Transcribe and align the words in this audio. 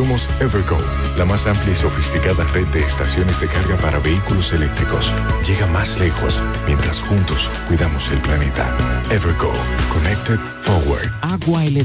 Somos 0.00 0.30
Evergo, 0.40 0.78
la 1.18 1.26
más 1.26 1.46
amplia 1.46 1.74
y 1.74 1.76
sofisticada 1.76 2.44
red 2.54 2.66
de 2.68 2.82
estaciones 2.82 3.38
de 3.38 3.48
carga 3.48 3.76
para 3.76 3.98
vehículos 3.98 4.50
eléctricos. 4.54 5.12
Llega 5.46 5.66
más 5.66 6.00
lejos 6.00 6.40
mientras 6.66 7.02
juntos 7.02 7.50
cuidamos 7.68 8.10
el 8.10 8.18
planeta. 8.20 8.74
Evergo, 9.10 9.52
Connected 9.92 10.40
Forward. 10.62 11.12
Agua 11.20 11.66
El 11.66 11.84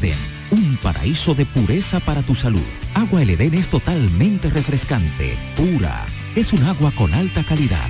un 0.52 0.78
paraíso 0.82 1.36
de 1.36 1.46
pureza 1.46 2.00
para 2.00 2.22
tu 2.22 2.36
salud. 2.36 2.64
Agua 2.94 3.22
El 3.22 3.32
es 3.32 3.68
totalmente 3.68 4.50
refrescante, 4.50 5.38
pura. 5.58 6.06
Es 6.38 6.54
un 6.54 6.64
agua 6.64 6.94
con 6.96 7.14
alta 7.14 7.44
calidad 7.44 7.90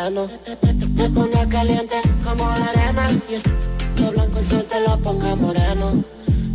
Sereno. 0.00 0.28
Te, 0.44 0.56
te, 0.56 1.48
caliente 1.48 1.96
como 2.24 2.44
la 2.44 2.66
arena. 2.66 3.10
Y 3.28 3.34
es 3.34 3.42
de 3.44 4.10
blanco 4.10 4.38
el 4.38 4.46
sol 4.46 4.66
te 4.68 4.80
lo 4.80 4.98
ponga 4.98 5.34
moreno. 5.36 6.02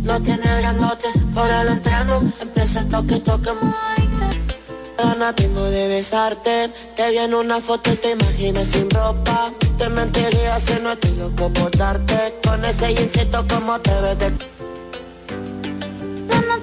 No 0.02 0.20
tiene 0.20 0.44
grandote 0.58 1.08
por 1.34 1.48
el 1.50 1.68
entreno. 1.68 2.32
Empieza 2.40 2.80
el 2.80 2.88
toque, 2.88 3.16
toque, 3.20 3.50
Gana 4.98 5.34
tengo 5.34 5.64
de 5.64 5.88
besarte 5.88 6.70
Te 6.96 7.10
vi 7.10 7.18
en 7.18 7.34
una 7.34 7.60
foto 7.60 7.92
y 7.92 7.96
te 7.96 8.12
imaginas 8.12 8.66
sin 8.68 8.88
ropa 8.88 9.52
Te 9.76 9.90
mentiría 9.90 10.58
si 10.58 10.80
no 10.82 10.92
estoy 10.92 11.14
loco 11.16 11.50
por 11.50 11.70
darte 11.76 12.34
Con 12.42 12.64
ese 12.64 12.94
jeansito 12.94 13.44
como 13.46 13.78
te 13.78 13.90
ves 14.00 14.18
de 14.18 14.32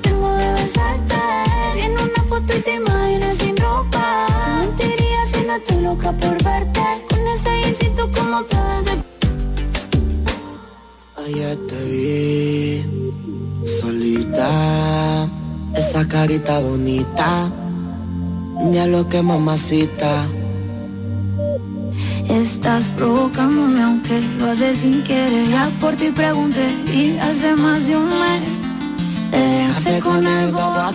tengo 0.02 0.36
de 0.36 0.52
besarte. 0.54 1.16
En 1.78 1.92
una 1.92 2.24
foto 2.28 2.58
y. 2.58 2.62
Te 2.62 2.74
estoy 5.56 5.82
loca 5.82 6.12
por 6.12 6.44
verte. 6.44 6.82
Con 7.10 7.20
ese 7.28 7.50
jeansito 7.62 8.10
como 8.12 8.44
te 8.44 8.58
ves 8.58 8.86
de 8.86 8.94
Ayer 11.26 11.58
te 11.68 11.80
vi 11.86 12.84
solita, 13.82 15.28
esa 15.76 16.08
carita 16.08 16.60
bonita, 16.60 17.50
ya 18.74 18.88
lo 18.88 19.08
que 19.08 19.22
mamacita. 19.22 20.28
Estás 22.30 22.86
provocándome 22.98 23.84
aunque 23.84 24.20
lo 24.40 24.48
haces 24.52 24.78
sin 24.78 25.04
querer. 25.04 25.48
Ya 25.50 25.72
por 25.80 25.96
ti 25.96 26.10
pregunté 26.10 26.66
y 26.92 27.18
hace 27.20 27.56
más 27.56 27.86
de 27.88 27.96
un 27.96 28.08
mes. 28.08 28.44
Te 29.32 29.38
dejaste 29.38 30.00
con 30.00 30.26
el 30.26 30.52
bobo 30.52 30.92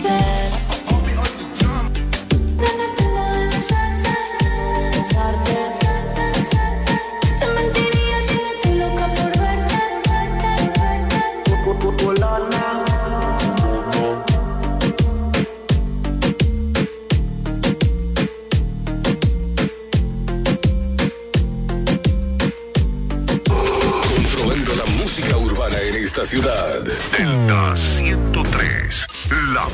esta 26.21 26.25
ciudad. 26.25 26.81
Delta 27.17 27.77
103, 27.77 29.07
la 29.53 29.67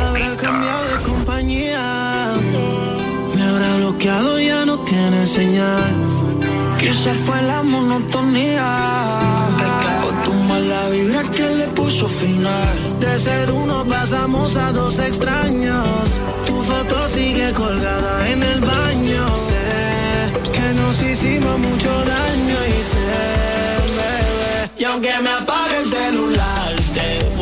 Habrá 0.00 0.36
cambiado 0.36 0.84
de 0.84 1.02
compañía. 1.04 2.34
Me 3.34 3.42
habrá 3.42 3.76
bloqueado, 3.76 4.40
ya 4.40 4.64
no 4.64 4.78
tiene 4.80 5.26
señal. 5.26 5.92
Quizá 6.78 7.14
fue 7.24 7.40
la 7.42 7.62
monotonía. 7.62 8.66
O 10.04 10.24
tu 10.24 10.32
mala 10.32 10.88
vibra 10.90 11.22
que 11.30 11.48
le 11.56 11.66
puso 11.68 12.08
final. 12.08 12.98
De 12.98 13.18
ser 13.18 13.52
uno 13.52 13.84
pasamos 13.84 14.56
a 14.56 14.72
dos 14.72 14.98
extraños. 14.98 16.20
Tu 16.46 16.62
foto 16.62 17.08
sigue 17.08 17.52
colgada 17.52 18.28
en 18.28 18.42
el 18.42 18.60
baño. 18.60 19.24
Sé 19.48 20.50
que 20.50 20.72
nos 20.74 21.00
hicimos 21.00 21.58
mucho 21.58 21.90
daño 22.04 22.56
y 22.66 22.82
sé, 22.82 23.51
Y 24.92 24.94
aunque 24.94 25.22
me 25.22 25.30
apague 25.30 25.78
el 25.78 25.88
celular, 25.88 26.74
te 26.92 27.41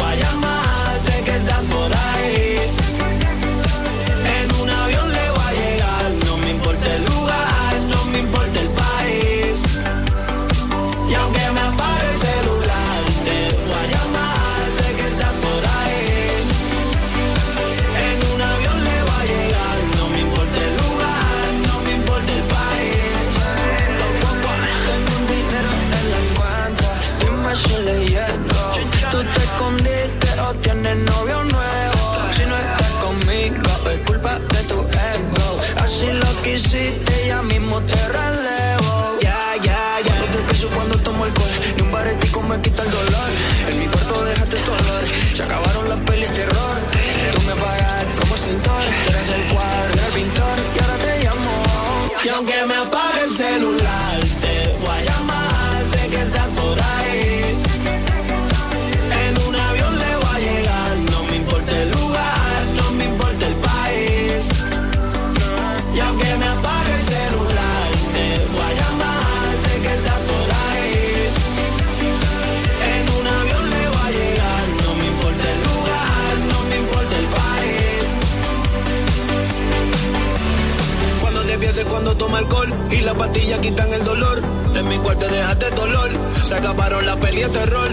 las 83.10 83.18
pastillas 83.18 83.58
quitan 83.58 83.92
el 83.92 84.04
dolor. 84.04 84.40
En 84.74 84.88
mi 84.88 84.96
cuarto 84.98 85.26
dejaste 85.26 85.70
dolor. 85.70 86.10
Se 86.44 86.54
acabaron 86.54 87.04
la 87.04 87.16
peli 87.16 87.42
de 87.42 87.48
terror. 87.48 87.90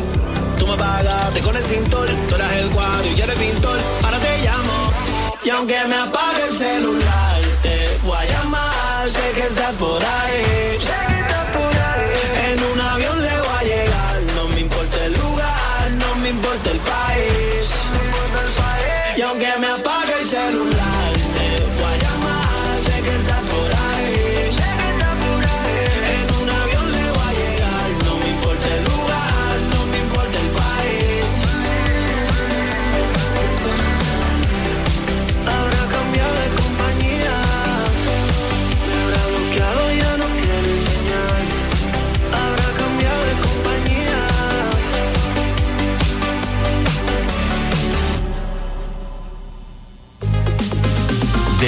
Tú 0.59 0.67
me 0.67 0.77
pagaste 0.77 1.39
con 1.41 1.55
el 1.55 1.63
cintor. 1.63 2.07
Tú 2.29 2.35
eras 2.35 2.51
el 2.53 2.69
cuadro 2.69 3.07
y 3.07 3.15
yo 3.15 3.25
el 3.25 3.31
pintor. 3.31 3.79
Ahora 4.03 4.19
te 4.19 4.37
llamo. 4.45 4.77
Y 5.43 5.49
aunque 5.49 5.79
me 5.87 5.95
apague 5.95 6.43
el 6.49 6.55
celular, 6.55 7.41
te 7.63 7.97
voy 8.03 8.17
a 8.17 8.25
llamar. 8.25 9.09
Sé 9.09 9.31
que 9.33 9.47
estás 9.47 9.75
por 9.75 10.01
ahí. 10.03 10.77
En 12.49 12.63
un 12.71 12.79
avión 12.79 13.17
le 13.19 13.35
voy 13.45 13.57
a 13.59 13.63
llegar. 13.63 14.15
No 14.35 14.43
me 14.49 14.59
importa 14.59 15.05
el 15.05 15.13
lugar, 15.13 15.91
no 15.97 16.15
me 16.21 16.29
importa 16.29 16.69
el 16.69 16.79
país. 16.79 17.65
Y 19.17 19.21
aunque 19.21 19.51
me 19.59 19.67
apague 19.67 19.96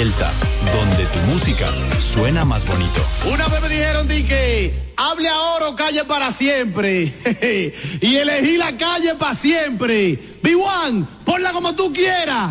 Delta, 0.00 0.32
donde 0.72 1.04
tu 1.04 1.18
música 1.30 1.68
suena 2.00 2.46
más 2.46 2.64
bonito. 2.64 3.06
Una 3.30 3.46
vez 3.48 3.60
me 3.60 3.68
dijeron 3.68 4.08
di 4.08 4.24
que 4.24 4.72
hable 4.96 5.28
ahora 5.28 5.68
o 5.68 5.76
calle 5.76 6.06
para 6.06 6.32
siempre. 6.32 7.12
y 8.00 8.16
elegí 8.16 8.56
la 8.56 8.78
calle 8.78 9.14
para 9.16 9.34
siempre. 9.34 10.18
B1, 10.42 11.06
ponla 11.26 11.52
como 11.52 11.74
tú 11.74 11.92
quieras. 11.92 12.50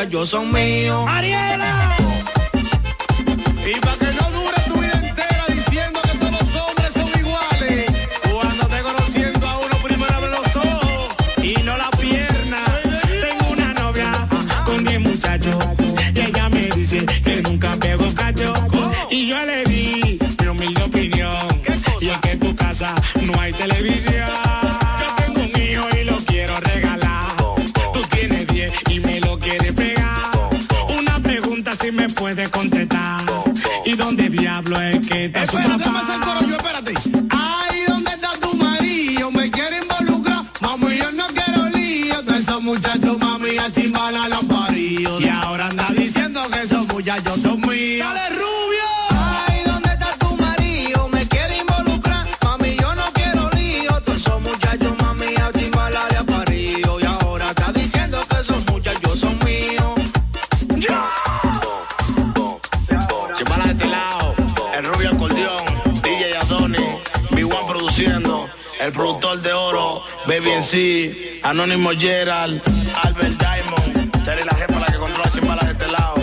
Muchachos 0.00 0.30
son 0.30 0.50
míos. 0.50 1.04
¡Ariela! 1.08 1.96
Y 3.66 3.80
para 3.80 3.96
que 3.98 4.06
no 4.06 4.30
dure 4.30 4.56
tu 4.66 4.80
vida 4.80 5.00
entera 5.08 5.44
diciendo 5.48 6.00
que 6.02 6.18
todos 6.18 6.32
los 6.32 6.54
hombres 6.54 6.92
son 6.94 7.08
iguales. 7.18 7.86
Cuando 8.32 8.66
te 8.66 8.80
conociendo 8.80 9.46
a 9.46 9.58
uno 9.58 9.76
primero 9.82 10.20
ven 10.22 10.30
los 10.30 10.56
ojos 10.56 11.16
y 11.42 11.54
no 11.64 11.76
la 11.76 11.90
pierna. 12.00 12.58
Tengo 13.20 13.52
una 13.52 13.74
novia 13.74 14.26
con 14.64 14.84
10 14.84 15.00
muchachos 15.00 15.56
y 16.14 16.20
ella 16.20 16.48
me 16.48 16.66
dice 16.68 17.04
que 17.22 17.42
nunca 17.42 17.76
pego 17.76 18.06
cacho. 18.14 18.54
Y 19.10 19.28
yo 19.28 19.44
le 19.44 19.64
di 19.64 20.18
mi 20.40 20.46
humilde 20.48 20.82
opinión. 20.82 21.62
Y 22.00 22.08
es 22.08 22.20
que 22.20 22.30
en 22.32 22.40
tu 22.40 22.56
casa 22.56 22.94
no 23.26 23.38
hay 23.38 23.52
televisión. 23.52 24.30
Yo 25.00 25.24
tengo 25.24 25.40
un 25.42 25.62
hijo 25.62 25.86
y 26.00 26.04
lo 26.04 26.16
quiero 26.24 26.58
regalar. 26.60 27.26
Tú 27.92 28.00
tienes 28.10 28.46
10 28.46 28.72
y 28.88 29.00
me 29.00 29.09
planeta. 35.28 35.89
Baby 70.30 70.50
en 70.50 70.62
sí, 70.62 71.40
Anónimo 71.42 71.90
Gerald, 71.90 72.62
Albert 73.02 73.36
Diamond, 73.36 74.24
Terry 74.24 74.44
la 74.44 74.56
jefa 74.58 74.78
la 74.78 74.86
que 74.86 74.98
controla 74.98 75.28
sin 75.28 75.44
balas 75.44 75.66
de 75.66 75.72
este 75.72 75.88
lado. 75.88 76.14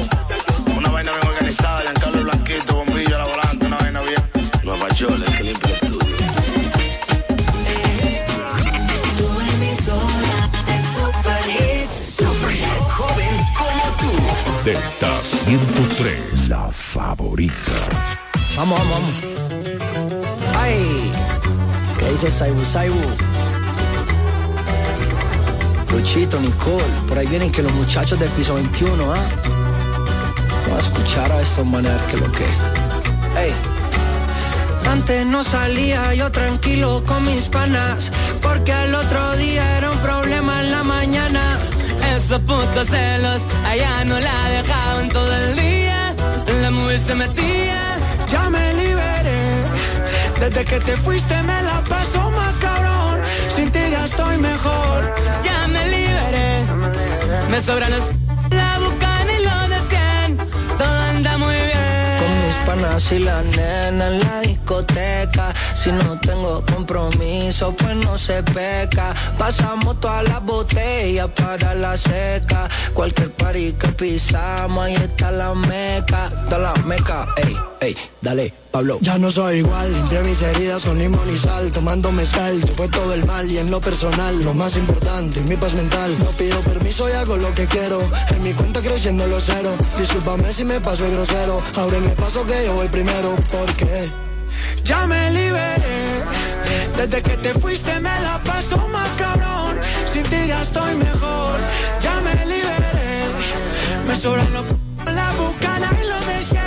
Una 0.78 0.90
vaina 0.90 1.12
bien 1.12 1.28
organizada, 1.28 1.82
Giancarlo 1.82 2.24
Blanquito, 2.24 2.76
bombillo 2.76 3.16
a 3.16 3.18
la 3.18 3.26
volante, 3.26 3.66
una 3.66 3.76
vaina 3.76 4.02
bien. 4.04 4.24
Nueva 4.64 4.88
Chole, 4.96 5.26
que 5.26 5.44
limpia 5.44 5.68
el 5.68 5.74
estudio. 5.74 6.00
Tu 9.18 9.28
emisora 9.52 10.36
es 10.74 10.84
super 10.96 11.44
hits. 11.50 12.16
Joven 12.98 13.36
como 13.58 13.84
tú. 14.00 14.12
Delta 14.64 15.22
103, 15.22 16.48
la 16.48 16.72
favorita. 16.72 17.56
Vamos, 18.56 18.80
vamos, 18.80 18.94
vamos. 18.94 20.56
¡Ay! 20.56 21.12
¿Qué 22.00 22.10
dice 22.12 22.32
Saibu 22.32 22.64
Saibu? 22.64 23.37
Luchito, 26.08 26.40
Nicole, 26.40 26.84
por 27.06 27.18
ahí 27.18 27.28
vienen 27.28 27.52
que 27.52 27.62
los 27.62 27.74
muchachos 27.74 28.18
del 28.18 28.30
piso 28.30 28.54
21, 28.54 29.14
¿ah? 29.14 29.18
Vamos 30.66 30.86
a 30.86 30.88
escuchar 30.88 31.30
a 31.34 31.42
estos 31.42 31.66
maneras 31.66 32.02
que 32.04 32.16
lo 32.16 32.32
que. 32.32 32.46
¡Ey! 33.38 33.54
Antes 34.90 35.26
no 35.26 35.44
salía 35.44 36.14
yo 36.14 36.32
tranquilo 36.32 37.04
con 37.06 37.26
mis 37.26 37.48
panas, 37.48 38.10
porque 38.42 38.72
al 38.72 38.96
otro 38.96 39.36
día 39.36 39.78
era 39.80 39.92
un 39.92 39.98
problema 39.98 40.62
en 40.62 40.72
la 40.72 40.84
mañana. 40.84 41.42
Esos 42.16 42.40
putos 42.40 42.88
celos, 42.88 43.42
allá 43.66 44.06
no 44.06 44.18
la 44.18 44.50
dejaban 44.50 45.10
todo 45.10 45.36
el 45.36 45.56
día. 45.58 46.16
La 46.62 46.72
mujer 46.72 47.02
se 47.02 47.16
metía. 47.16 47.98
Ya 48.32 48.50
me 48.50 48.74
liberé, 48.76 49.42
desde 50.40 50.64
que 50.64 50.80
te 50.80 50.96
fuiste 50.96 51.44
me 51.44 51.62
la 51.64 51.82
paso 51.82 52.32
más 52.32 52.56
cabrón. 52.60 53.20
Sin 53.54 53.70
ti 53.72 53.80
ya 53.92 54.06
estoy 54.06 54.38
mejor. 54.38 55.57
Me 57.50 57.62
sobran 57.62 57.92
los 57.92 58.01
la 58.51 58.80
bucana 58.80 59.32
y 59.39 59.44
lo 59.44 59.68
de 59.70 59.80
100. 59.80 60.38
Todo 60.77 61.00
anda 61.10 61.38
muy 61.38 61.56
bien. 61.56 62.20
Con 62.20 62.32
mis 62.46 62.56
panas 62.68 63.12
y 63.12 63.20
la 63.20 63.42
nena 63.42 64.08
en 64.08 64.20
la 64.20 64.42
discoteca. 64.42 65.26
Si 65.75 65.91
no 65.91 66.20
tengo 66.20 66.63
compromiso, 66.65 67.74
pues 67.75 67.96
no 67.96 68.17
se 68.17 68.44
peca. 68.44 69.13
Pasamos 69.38 70.00
todas 70.00 70.24
las 70.24 70.44
botellas 70.44 71.29
para 71.36 71.75
la 71.75 71.96
seca. 71.96 72.67
Cualquier 72.94 73.32
party 73.32 73.74
que 73.74 73.88
pisamos, 73.89 74.86
ahí 74.86 74.96
está 74.96 75.32
la 75.32 75.53
meca. 75.53 76.29
Da 76.50 76.58
la 76.58 76.74
meca, 76.86 77.27
ey, 77.38 77.58
ey, 77.82 77.98
dale, 78.22 78.53
Pablo. 78.72 78.98
Ya 79.01 79.17
no 79.17 79.32
soy 79.32 79.58
igual, 79.58 79.94
limpié 79.94 80.22
mis 80.22 80.41
heridas 80.41 80.82
son 80.82 80.98
limón 81.00 81.29
y 81.34 81.38
sal, 81.38 81.72
tomando 81.72 82.12
mezcal, 82.12 82.62
se 82.63 82.72
fue 82.74 82.88
todo 82.88 83.13
el 83.13 83.25
mal 83.25 83.50
y 83.50 83.58
en 83.58 83.70
lo 83.72 83.79
personal, 83.79 84.44
lo 84.44 84.53
más 84.53 84.75
importante, 84.75 85.41
mi 85.41 85.56
paz 85.56 85.74
mental. 85.74 86.15
No 86.20 86.32
pido 86.32 86.60
permiso 86.62 87.10
y 87.10 87.13
hago 87.13 87.38
lo 87.38 87.53
que 87.53 87.65
quiero, 87.67 88.00
en 88.29 88.44
mi 88.44 88.53
cuenta 88.53 88.82
creciendo 88.82 89.27
los 89.27 89.44
cero. 89.46 89.72
Discúlpame 89.98 90.51
si 90.53 90.63
me 90.63 90.82
paso 90.82 91.06
el 91.06 91.13
grosero, 91.13 91.62
ábreme 91.75 92.10
paso 92.10 92.46
que 92.46 92.65
yo 92.65 92.74
voy 92.74 92.88
primero, 92.88 93.36
porque 93.51 94.10
Ya 94.84 95.06
me 95.06 95.32
liberé, 95.32 96.24
desde 96.98 97.22
que 97.22 97.38
te 97.38 97.54
fuiste 97.54 98.00
me 98.00 98.20
la 98.22 98.40
paso 98.44 98.78
más 98.90 99.10
cabrón. 99.18 99.78
Sin 100.12 100.24
ti 100.24 100.48
ya 100.48 100.62
estoy 100.62 100.96
mejor, 100.96 101.58
ya 102.02 102.16
me 102.22 102.34
liberé. 102.46 103.28
Me 104.08 104.16
sobran 104.16 104.52
los 104.54 104.66
la 105.14 105.32
bucana 105.34 105.90
y 106.02 106.08
lo 106.08 106.20
de 106.30 106.44
100. 106.44 106.62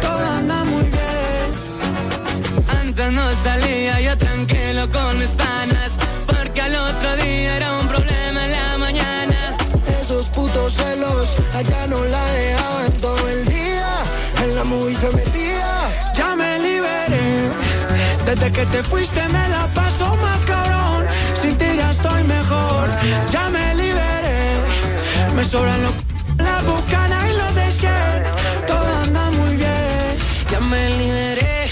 Todo 0.00 0.26
anda 0.38 0.64
muy 0.64 0.84
bien. 0.84 1.48
Antes 2.80 3.12
no 3.12 3.22
salía 3.44 4.00
yo 4.00 4.16
tranquilo 4.18 4.90
con 4.90 5.18
mis 5.18 5.30
panas. 5.30 5.90
Porque 6.26 6.60
al 6.62 6.74
otro 6.74 7.16
día 7.16 7.56
era 7.56 7.78
un 7.78 7.88
problema 7.88 8.44
en 8.44 8.52
la 8.52 8.78
mañana. 8.78 9.56
esos 10.02 10.28
putos 10.28 10.74
celos 10.74 11.36
allá 11.54 11.86
no 11.88 12.04
la 12.04 12.24
dejaban 12.32 12.92
todo 13.00 13.28
el 13.28 13.44
día, 13.46 13.88
en 14.42 14.54
la 14.56 14.64
movie 14.64 14.96
se 14.96 15.10
metía. 15.16 15.39
Desde 18.30 18.52
que 18.52 18.64
te 18.66 18.80
fuiste 18.84 19.20
me 19.28 19.48
la 19.48 19.66
paso 19.74 20.14
más 20.16 20.40
cabrón. 20.46 21.04
Sin 21.42 21.56
ti 21.58 21.64
ya 21.76 21.90
estoy 21.90 22.22
mejor, 22.24 22.88
ya 23.32 23.48
me 23.50 23.74
liberé. 23.74 24.40
Me 25.34 25.42
sobran 25.44 25.82
los 25.82 25.92
c- 25.92 26.44
la 26.44 26.60
bucana 26.62 27.28
y 27.28 27.36
los 27.36 27.54
de 27.56 27.72
100. 27.72 28.22
Todo 28.68 28.86
anda 29.02 29.30
muy 29.30 29.56
bien. 29.56 30.16
Ya 30.52 30.60
me 30.60 30.90
liberé, 30.98 31.70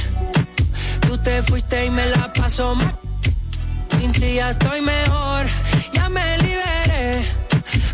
tú 1.07 1.17
te 1.19 1.43
fuiste 1.45 1.87
y 1.87 1.91
me 1.91 2.07
la 2.07 2.33
paso 2.33 2.75
mal. 2.75 2.93
Sin 4.01 4.11
ti 4.13 4.35
ya 4.35 4.51
estoy 4.51 4.81
mejor, 4.81 5.47
ya 5.95 6.09
me 6.09 6.39
liberé. 6.39 7.25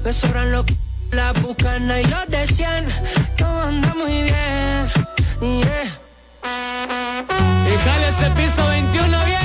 Me 0.04 0.10
sobran 0.12 0.52
los 0.52 0.64
c- 0.66 0.74
la 1.12 1.32
bucana 1.34 2.00
y 2.00 2.04
los 2.06 2.26
de 2.28 2.46
100. 2.46 2.86
Todo 3.36 3.60
anda 3.60 3.92
muy 3.94 4.22
bien. 4.22 4.88
Yeah. 5.60 7.03
Y 7.30 7.78
jale 7.84 8.08
ese 8.08 8.30
piso 8.30 8.66
21 8.66 9.24
viejo. 9.26 9.43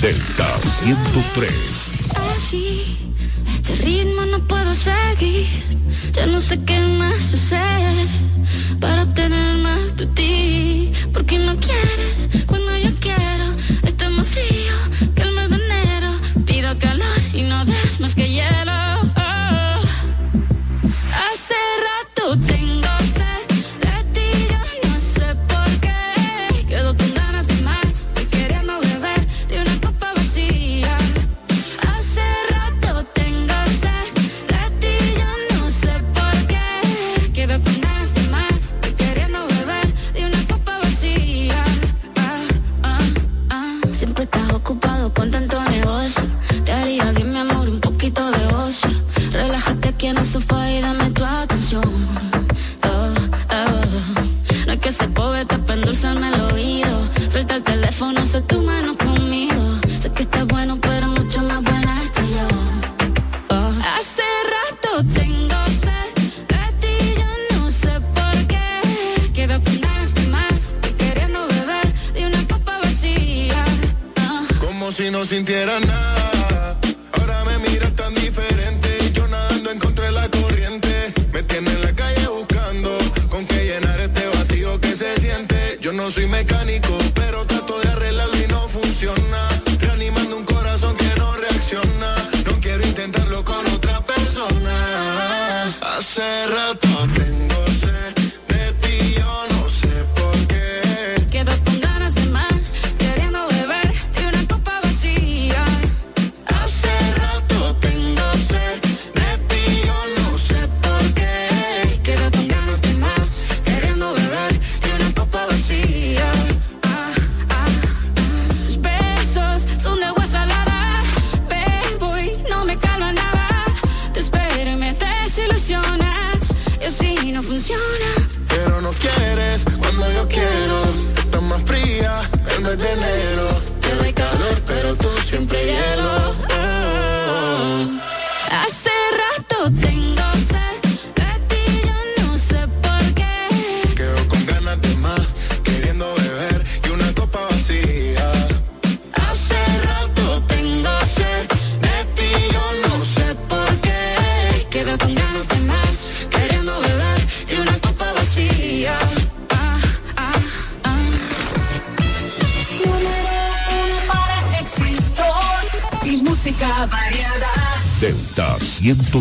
Delta 0.00 0.60
103. 0.60 1.50
Así, 2.36 2.96
este 3.48 3.74
ritmo 3.84 4.26
no 4.26 4.38
puedo 4.46 4.72
seguir. 4.72 5.46
Ya 6.12 6.26
no 6.26 6.38
sé 6.38 6.60
qué 6.64 6.78
más 6.78 7.34
hacer 7.34 8.06
para 8.78 9.02
obtener 9.02 9.56
más 9.56 9.96
de 9.96 10.06
ti. 10.06 10.92
Porque 11.12 11.38
no 11.38 11.56
quieres 11.56 12.44
cuando 12.46 12.78
yo 12.78 12.90
quiero. 13.00 13.46
Está 13.82 14.08
más 14.10 14.28
frío 14.28 15.14
que 15.16 15.22
el 15.22 15.32
mes 15.32 15.50
de 15.50 15.56
enero. 15.56 16.10
Pido 16.46 16.78
calor 16.78 17.20
y 17.34 17.42
no 17.42 17.64
des 17.64 17.98
más 17.98 18.14
que 18.14 18.28
hielo. 18.28 19.07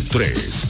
103. 0.02 0.66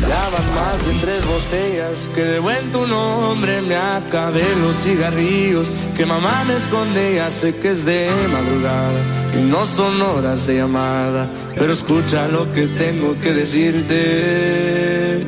Ya 0.00 0.28
van 0.30 0.54
más 0.54 0.86
de 0.86 0.92
tres 1.00 1.26
botellas 1.26 2.08
que 2.14 2.22
de 2.22 2.38
buen 2.38 2.70
tu 2.70 2.86
nombre 2.86 3.60
me 3.62 3.74
acabé 3.74 4.44
los 4.62 4.76
cigarrillos 4.76 5.72
que 5.96 6.06
mamá 6.06 6.44
me 6.46 6.54
esconde 6.56 7.16
ya 7.16 7.30
sé 7.30 7.54
que 7.56 7.72
es 7.72 7.84
de 7.84 8.10
madrugada 8.30 9.00
y 9.34 9.42
no 9.44 9.66
son 9.66 10.00
horas 10.00 10.46
de 10.46 10.58
llamada 10.58 11.26
pero 11.56 11.72
escucha 11.72 12.28
lo 12.28 12.52
que 12.52 12.66
tengo 12.66 13.18
que 13.20 13.32
decirte 13.32 15.26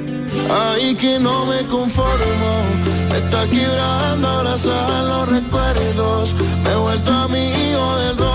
Ay, 0.50 0.94
que 0.96 1.18
no 1.18 1.46
me 1.46 1.62
conformo, 1.66 2.52
me 3.11 3.18
está 3.18 3.46
quebrando 3.46 4.28
abrazar 4.28 5.05
los 5.05 5.28
recuerdos. 5.28 6.35
Me 6.64 6.72
he 6.72 6.76
vuelto 6.76 7.12
amigo 7.12 7.96
del 7.98 8.18
ron 8.18 8.32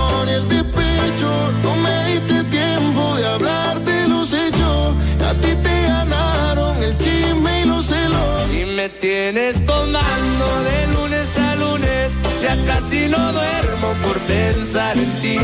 me 8.88 9.00
tienes 9.00 9.66
tomando 9.66 10.46
de 10.64 10.86
lunes 10.94 11.38
a 11.38 11.54
lunes 11.56 12.12
ya 12.42 12.56
casi 12.66 13.08
no 13.08 13.32
duermo 13.32 13.92
por 14.04 14.16
pensar 14.20 14.96
en 14.96 15.10
ti 15.20 15.36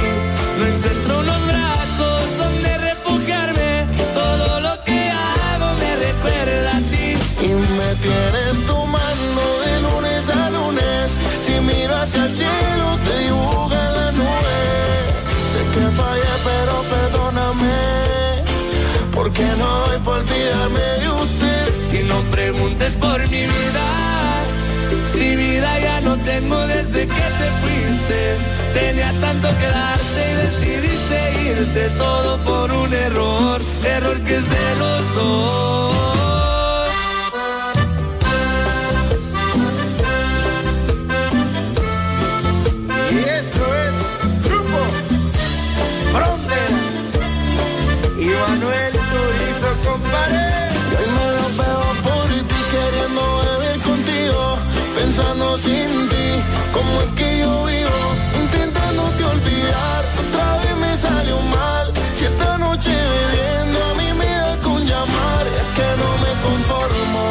no 0.58 0.66
encuentro 0.66 1.18
unos 1.20 1.46
brazos 1.46 2.38
donde 2.38 2.78
refugiarme 2.78 3.86
todo 4.14 4.60
lo 4.60 4.84
que 4.84 5.10
hago 5.10 5.68
me 5.80 5.96
recuerda 6.06 6.76
a 6.76 6.80
ti 6.90 7.16
Y 7.42 7.48
me 7.78 7.90
tienes 8.06 8.66
tomando 8.66 9.42
de 9.64 9.80
lunes 9.82 10.30
a 10.30 10.50
lunes. 10.50 11.16
Si 11.44 11.52
miro 11.60 11.94
hacia 11.96 12.24
el 12.24 12.32
cielo, 12.32 12.86
te 13.04 13.14
dibuja 13.24 13.82
la 13.98 14.12
nube. 14.12 14.58
Sé 15.50 15.60
que 15.74 15.86
fallé, 15.98 16.34
pero 16.48 16.74
perdóname. 16.94 17.76
Porque 19.14 19.44
no 19.58 19.70
doy 19.86 19.98
por 19.98 20.18
olvidarme 20.20 20.86
de 21.00 21.08
usted. 21.22 21.63
Y 21.94 22.02
no 22.04 22.20
preguntes 22.30 22.96
por 22.96 23.20
mi 23.30 23.42
vida. 23.42 23.86
Si 25.12 25.36
vida 25.36 25.78
ya 25.78 26.00
no 26.00 26.16
tengo 26.18 26.58
desde 26.66 27.06
que 27.06 27.26
te 27.38 27.48
fuiste 27.62 28.36
tenía 28.72 29.12
tanto 29.20 29.48
que 29.58 29.66
darte 29.66 30.20
y 30.30 30.34
decidiste 30.44 31.16
irte. 31.50 31.88
Todo 31.96 32.38
por 32.38 32.72
un 32.72 32.92
error 32.92 33.60
error 33.84 34.20
que 34.22 34.36
es 34.36 34.48
de 34.50 34.76
los 34.78 35.14
dos 35.14 36.13
como 56.74 57.02
es 57.02 57.10
que 57.14 57.38
yo 57.38 57.64
vivo, 57.66 58.00
intentándote 58.42 59.24
olvidar. 59.24 60.00
Otra 60.22 60.46
vez 60.62 60.76
me 60.84 60.96
salió 60.96 61.40
mal, 61.58 61.86
si 62.16 62.24
esta 62.24 62.58
noche 62.58 62.90
bebiendo 62.90 63.78
a 63.90 63.94
mí 64.00 64.08
me 64.18 64.26
da 64.26 64.56
con 64.66 64.80
llamar, 64.84 65.42
es 65.60 65.68
que 65.76 65.88
no 66.02 66.10
me 66.24 66.32
conformo. 66.46 67.24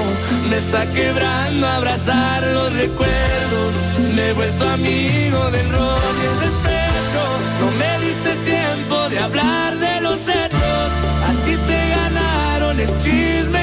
Me 0.49 0.58
está 0.58 0.86
quebrando 0.93 1.67
abrazar 1.67 2.41
los 2.58 2.71
recuerdos. 2.73 3.69
Me 4.15 4.29
he 4.29 4.34
vuelto 4.34 4.69
amigo 4.69 5.39
del 5.51 5.69
rock 5.77 6.13
y 6.21 6.25
el 6.32 6.38
despecho. 6.45 7.23
No 7.62 7.67
me 7.82 7.91
diste 8.06 8.32
tiempo 8.51 9.10
de 9.10 9.19
hablar 9.19 9.75
de 9.75 10.01
los 10.01 10.19
hechos. 10.21 10.88
A 11.29 11.32
ti 11.45 11.56
te 11.69 11.79
ganaron 11.97 12.79
el 12.79 12.91
chisme 13.03 13.62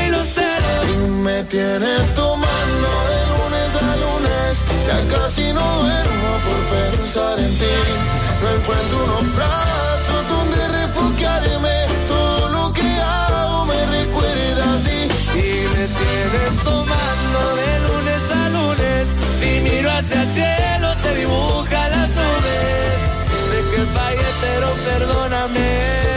me 1.20 1.42
tienes 1.44 2.14
tomando 2.14 2.90
de 3.10 3.20
lunes 3.32 3.70
a 3.76 3.96
lunes. 3.96 4.64
Ya 4.86 5.16
casi 5.16 5.52
no 5.52 5.64
duermo 5.82 6.30
por 6.46 6.60
pensar 6.76 7.38
en 7.38 7.52
ti. 7.58 7.76
No 8.42 8.48
encuentro 8.56 9.04
unos 9.04 9.36
brazos 9.36 10.28
donde 10.28 10.68
refugiarme. 10.68 11.76
Todo 12.08 12.48
lo 12.48 12.72
que 12.72 12.90
hago 13.00 13.66
me 13.66 13.86
recuerda 13.98 14.64
a 14.74 14.78
ti. 14.86 15.00
Y 15.38 15.50
me 15.74 15.84
tienes 16.00 16.64
tomando 16.64 17.40
de 17.60 17.70
lunes 17.88 18.22
a 18.30 18.48
lunes. 18.48 19.08
Si 19.40 19.60
miro 19.60 19.90
hacia 19.90 20.22
el 20.22 20.28
cielo, 20.30 20.96
te 21.02 21.14
dibuja 21.16 21.88
las 21.88 22.08
nubes. 22.10 22.96
Sé 23.48 23.58
que 23.70 23.82
fallé, 23.94 24.28
pero 24.40 24.68
perdóname. 24.88 26.09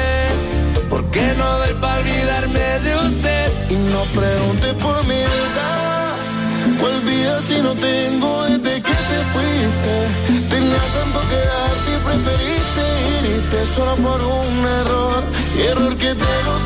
Porque 1.13 1.35
no 1.37 1.57
doy 1.59 1.73
para 1.79 1.99
olvidarme 1.99 2.79
de 2.79 2.95
usted. 3.05 3.51
Y 3.69 3.75
no 3.75 4.01
preguntes 4.19 4.73
por 4.81 5.05
mi 5.05 5.13
edad. 5.13 6.15
¿Cuál 6.79 7.01
vida 7.01 7.39
si 7.39 7.61
no 7.61 7.75
tengo 7.75 8.43
desde 8.45 8.81
que 8.81 8.95
te 9.09 9.19
fuiste? 9.31 10.49
Tenía 10.49 10.81
tanto 10.97 11.19
que 11.29 11.39
darte 11.51 11.89
y 11.93 11.99
preferiste 12.07 12.83
irte 13.35 13.65
solo 13.75 13.95
por 13.97 14.19
un 14.23 14.65
error. 14.81 15.23
Error 15.69 15.95
que 15.97 16.15
los 16.15 16.61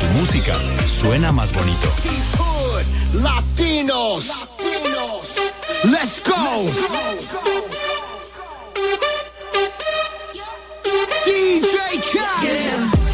tu 0.00 0.06
música 0.18 0.54
suena 0.86 1.32
más 1.32 1.52
bonito. 1.52 1.88
Latinos. 3.14 4.46
Let's 5.84 6.22
go. 6.24 6.72
DJ 11.26 12.00
Khaled. 12.12 13.04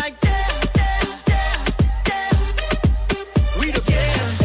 Like 0.00 0.16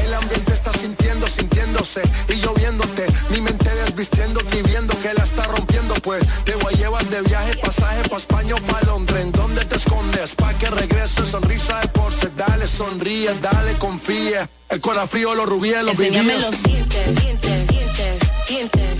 El 0.05 0.13
ambiente 0.13 0.53
está 0.53 0.73
sintiendo, 0.73 1.27
sintiéndose 1.27 2.01
y 2.29 2.35
lloviéndote. 2.35 3.07
Mi 3.29 3.41
mente 3.41 3.69
desvistiéndote 3.75 4.59
y 4.59 4.61
viendo 4.63 4.97
que 4.99 5.13
la 5.13 5.23
está 5.23 5.43
rompiendo. 5.47 5.93
Pues 5.95 6.23
te 6.45 6.55
voy 6.55 6.60
a 6.60 6.60
llevar 6.60 6.60
de 7.11 7.21
viaje, 7.23 7.57
pasaje 7.57 8.07
pa' 8.09 8.17
España 8.17 8.55
o 8.55 8.61
pa' 8.71 8.81
Londres. 8.85 9.21
¿En 9.21 9.31
dónde 9.31 9.65
te 9.65 9.75
escondes? 9.75 10.33
Pa' 10.35 10.53
que 10.57 10.69
regrese, 10.69 11.25
sonrisa 11.25 11.79
de 11.81 11.87
porce. 11.89 12.29
Dale, 12.35 12.65
sonríe, 12.65 13.33
dale, 13.41 13.77
confía. 13.77 14.49
El 14.69 14.79
corazón 14.79 15.09
frío, 15.09 15.35
los 15.35 15.45
rubíes, 15.45 15.83
los 15.83 15.97
vivíes. 15.97 16.25
los 16.25 16.63
dientes, 16.63 17.21
dientes, 17.21 17.67
dientes, 17.67 18.19
dientes. 18.47 18.90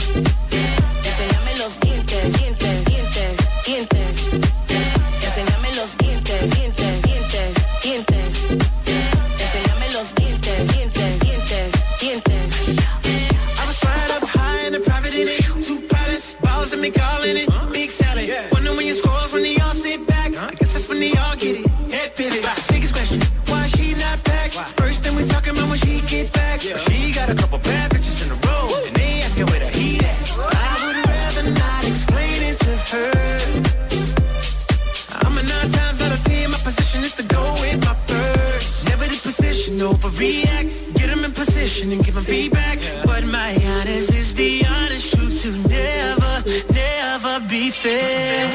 hacer. 47.81 48.49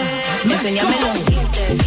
Enséñame 0.45 1.01
los 1.01 1.27
dientes. 1.27 1.86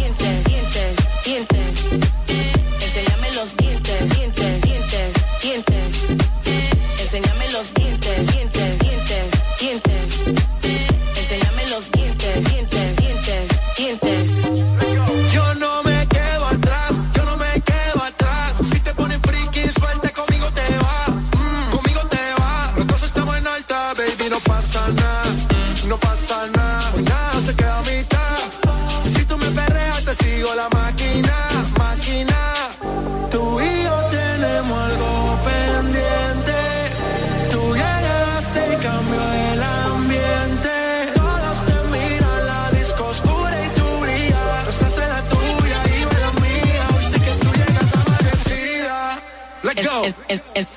Go. 49.82 50.04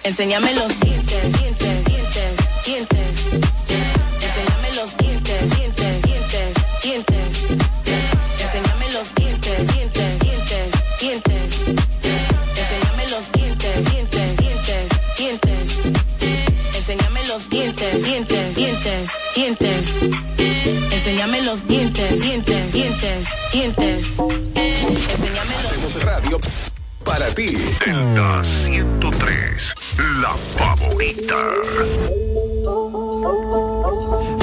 Enséñame 0.04 0.54
los 0.54 0.80
dientes, 0.80 1.38
dientes, 1.39 1.86
dientes, 1.86 2.36
dientes. 2.66 3.10
Enséñame 4.22 4.74
los 4.76 4.98
dientes, 4.98 5.58
dientes, 5.58 6.02
dientes, 6.04 6.54
dientes. 6.82 7.28
Enséñame 8.39 8.92
los 8.94 9.16
dientes, 9.16 9.74
dientes, 9.74 10.20
dientes, 10.20 10.70
dientes. 11.02 11.54
Enséñame 12.56 13.08
los 13.10 13.32
dientes, 13.34 13.92
dientes, 13.92 14.38
dientes, 14.38 14.88
dientes. 15.18 15.72
Enséñame 16.76 17.28
los 17.28 17.50
dientes, 17.50 18.06
dientes, 18.06 18.56
dientes, 18.56 19.10
dientes. 19.36 19.89
Enséñame 20.92 21.42
los 21.42 21.68
dientes, 21.68 22.22
dientes, 22.22 22.72
dientes, 22.72 23.28
dientes. 23.52 24.08
Enséñame 24.56 25.56
los 25.63 26.32
dientes 26.32 26.62
para 27.13 27.30
ti. 27.36 27.56
Delta 27.86 28.43
103, 28.43 29.76
la 30.23 30.34
favorita. 30.58 31.39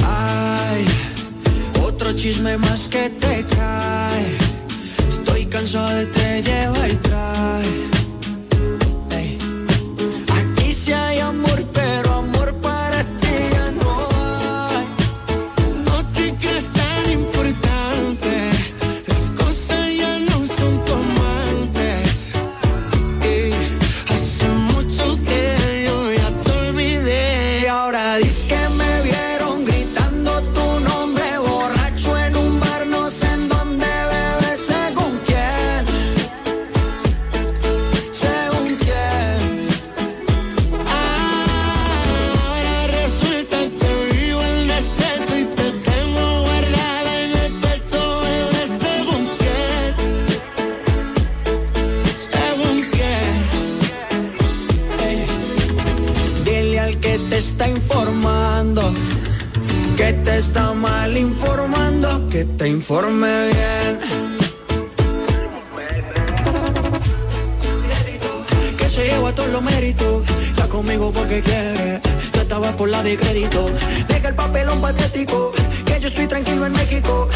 Ay, 0.07 0.85
otro 1.83 2.13
chisme 2.13 2.57
más 2.57 2.87
que 2.87 3.09
te 3.09 3.43
cae. 3.55 4.37
Estoy 5.09 5.45
cansado 5.47 5.89
de 5.89 6.05
te 6.05 6.41
llevar 6.43 6.89
y 6.89 6.95
trae 6.95 7.90
conmigo 70.71 71.11
porque 71.11 71.41
quiere. 71.41 72.01
Yo 72.33 72.41
estaba 72.41 72.71
por 72.71 72.89
la 72.89 73.03
de 73.03 73.17
crédito. 73.17 73.65
Deja 74.07 74.29
el 74.29 74.35
papelón 74.35 74.81
patético, 74.81 75.51
que 75.85 75.99
yo 75.99 76.07
estoy 76.07 76.27
tranquilo 76.27 76.65
en 76.65 76.71
México. 76.73 77.27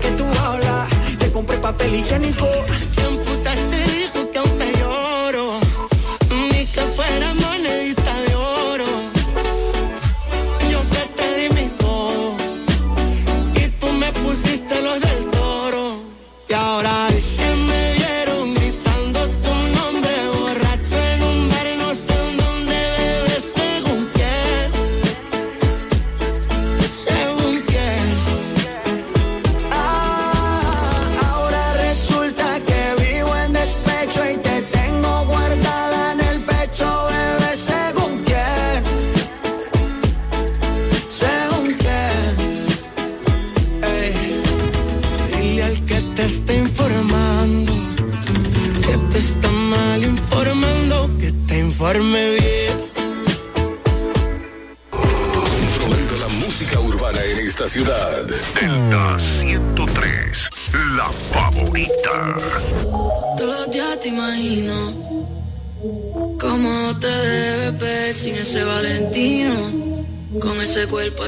Que 0.00 0.10
tú 0.10 0.24
hablas, 0.44 0.88
te 1.18 1.32
compré 1.32 1.56
papel 1.58 1.94
higiénico 1.94 2.46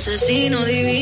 asesino 0.07 0.67
divino. 0.67 0.94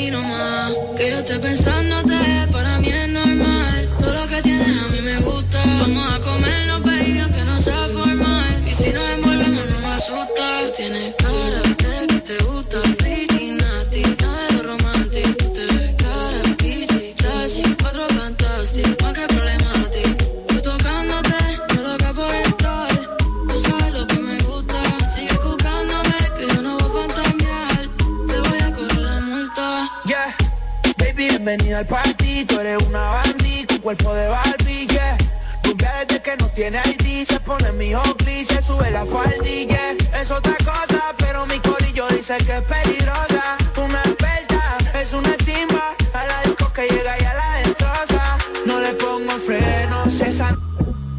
sé 42.38 42.44
que 42.46 42.56
es 42.56 42.62
peligrosa, 42.62 43.44
una 43.76 44.00
experta, 44.00 44.62
es 45.00 45.12
una 45.12 45.34
timba, 45.48 45.94
a 46.14 46.26
la 46.26 46.40
disco 46.44 46.72
que 46.72 46.82
llega 46.88 47.14
y 47.20 47.24
a 47.24 47.34
la 47.34 47.50
destroza. 47.62 48.38
No 48.64 48.80
le 48.80 48.92
pongo 48.94 49.32
frenos, 49.46 50.20
esa 50.20 50.56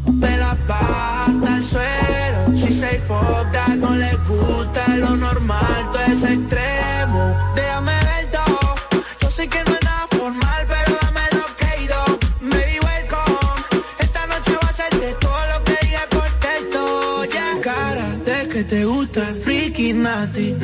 me 0.06 0.36
la 0.38 0.56
baja 0.66 1.26
hasta 1.26 1.56
el 1.56 1.64
suelo. 1.64 2.56
Si 2.56 2.72
se 2.72 2.96
hipota, 2.96 3.68
no 3.76 3.90
le 3.90 4.12
gusta 4.28 4.82
lo 4.96 5.16
normal, 5.16 5.82
todo 5.92 6.02
es 6.02 6.24
extremo. 6.24 7.22
Déjame 7.54 7.92
ver 8.10 8.30
todo, 8.32 8.74
yo 9.20 9.30
sé 9.30 9.48
que 9.48 9.62
no 9.64 9.74
es 9.74 9.82
nada 9.84 10.06
formal, 10.18 10.62
pero 10.66 10.98
dame 11.02 11.24
lo 11.38 11.46
que 11.56 11.64
he 11.64 11.82
ido. 11.84 12.00
Baby, 12.40 12.78
welcome, 12.88 13.62
esta 14.00 14.26
noche 14.26 14.52
va 14.60 14.68
a 14.68 14.72
ser 14.72 14.92
de 14.98 15.12
todo 15.14 15.40
lo 15.52 15.64
que 15.64 15.76
diga 15.86 16.06
por 16.10 16.30
texto. 16.46 17.24
Ya, 17.26 17.60
cara 17.60 18.08
de 18.26 18.48
que 18.48 18.64
te 18.64 18.84
gusta, 18.84 19.22
freaky, 19.44 19.92
nasty. 19.92 20.56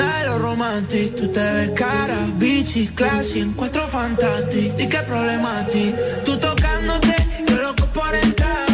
Tú 0.88 1.28
te 1.28 1.40
ves 1.40 1.70
cara, 1.72 2.16
bichi, 2.36 2.86
classy, 2.88 3.40
encuentro 3.40 3.86
fantástico. 3.88 4.74
¿Y 4.78 4.88
qué 4.88 4.98
problema 5.00 5.60
a 5.60 5.66
ti? 5.66 5.94
Tú 6.24 6.38
tocándote, 6.38 7.14
yo 7.46 7.56
loco 7.58 7.84
por 7.92 8.14
entrar. 8.14 8.66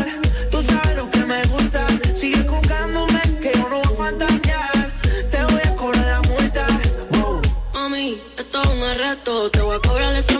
Tú 0.51 0.63
sabes 0.63 0.97
lo 0.97 1.11
que 1.11 1.25
me 1.25 1.45
gusta. 1.47 1.85
Sigue 2.15 2.47
jugándome, 2.47 3.21
que 3.43 3.51
yo 3.53 3.69
no 3.69 3.83
voy 3.83 3.93
a 3.93 3.97
fantasear. 3.99 4.93
Te 5.33 5.45
voy 5.45 5.61
a 5.65 5.75
cobrar 5.75 6.07
la 6.07 6.23
multa. 6.23 6.67
Wow. 7.11 7.43
Mami, 7.75 8.21
esto 8.39 8.63
es 8.63 8.69
un 8.69 8.83
arresto. 8.85 9.51
Te 9.51 9.61
voy 9.63 9.77
a 9.77 9.81
cobrar 9.81 10.15
esa 10.15 10.36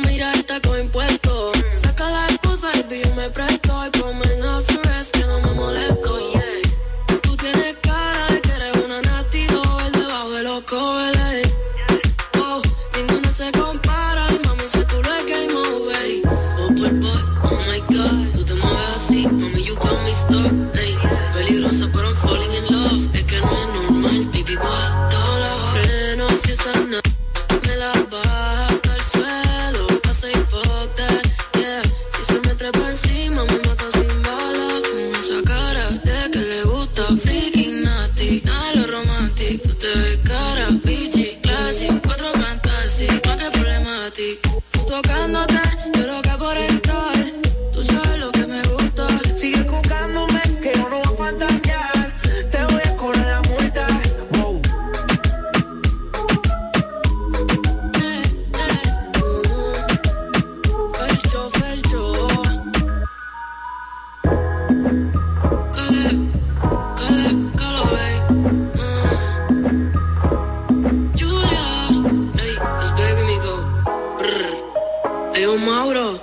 Mauro. 75.67 76.21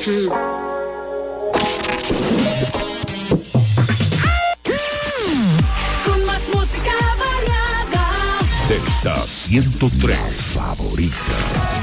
Hmm. 0.00 0.32
Delta 8.66 9.26
103, 9.26 10.16
favorita. 10.16 11.75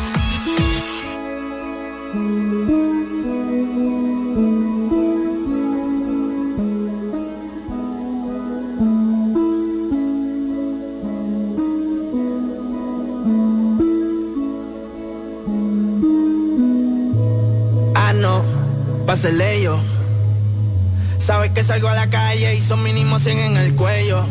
Salgo 21.73 21.87
a 21.87 21.95
la 21.95 22.07
calle 22.07 22.53
y 22.53 22.61
son 22.61 22.83
mínimo 22.83 23.17
100 23.17 23.39
en 23.39 23.57
el 23.57 23.75
cuello. 23.75 24.23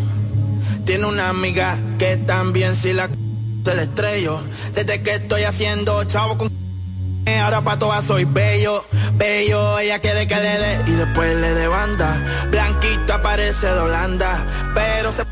Tiene 0.85 1.07
una 1.07 1.29
amiga 1.29 1.77
que 1.99 2.17
también 2.17 2.77
si 2.77 2.93
la 2.93 3.09
se 3.65 3.75
le 3.75 3.83
estrello. 3.83 4.41
Desde 4.75 5.03
que 5.03 5.17
estoy 5.17 5.43
haciendo 5.43 6.05
chavo 6.05 6.39
con 6.39 6.53
ahora 7.43 7.61
pa' 7.63 7.81
todas 7.81 8.05
soy 8.05 8.25
bello, 8.25 8.85
bello, 9.15 9.79
ella 9.81 9.99
quiere 9.99 10.29
que 10.29 10.37
le 10.37 10.59
dé 10.63 10.83
y 10.87 10.93
después 10.93 11.37
le 11.37 11.53
dé 11.55 11.67
banda. 11.67 12.11
Blanquita 12.49 13.21
parece 13.23 13.67
de 13.67 13.81
Holanda, 13.81 14.47
pero 14.73 15.11
se 15.11 15.25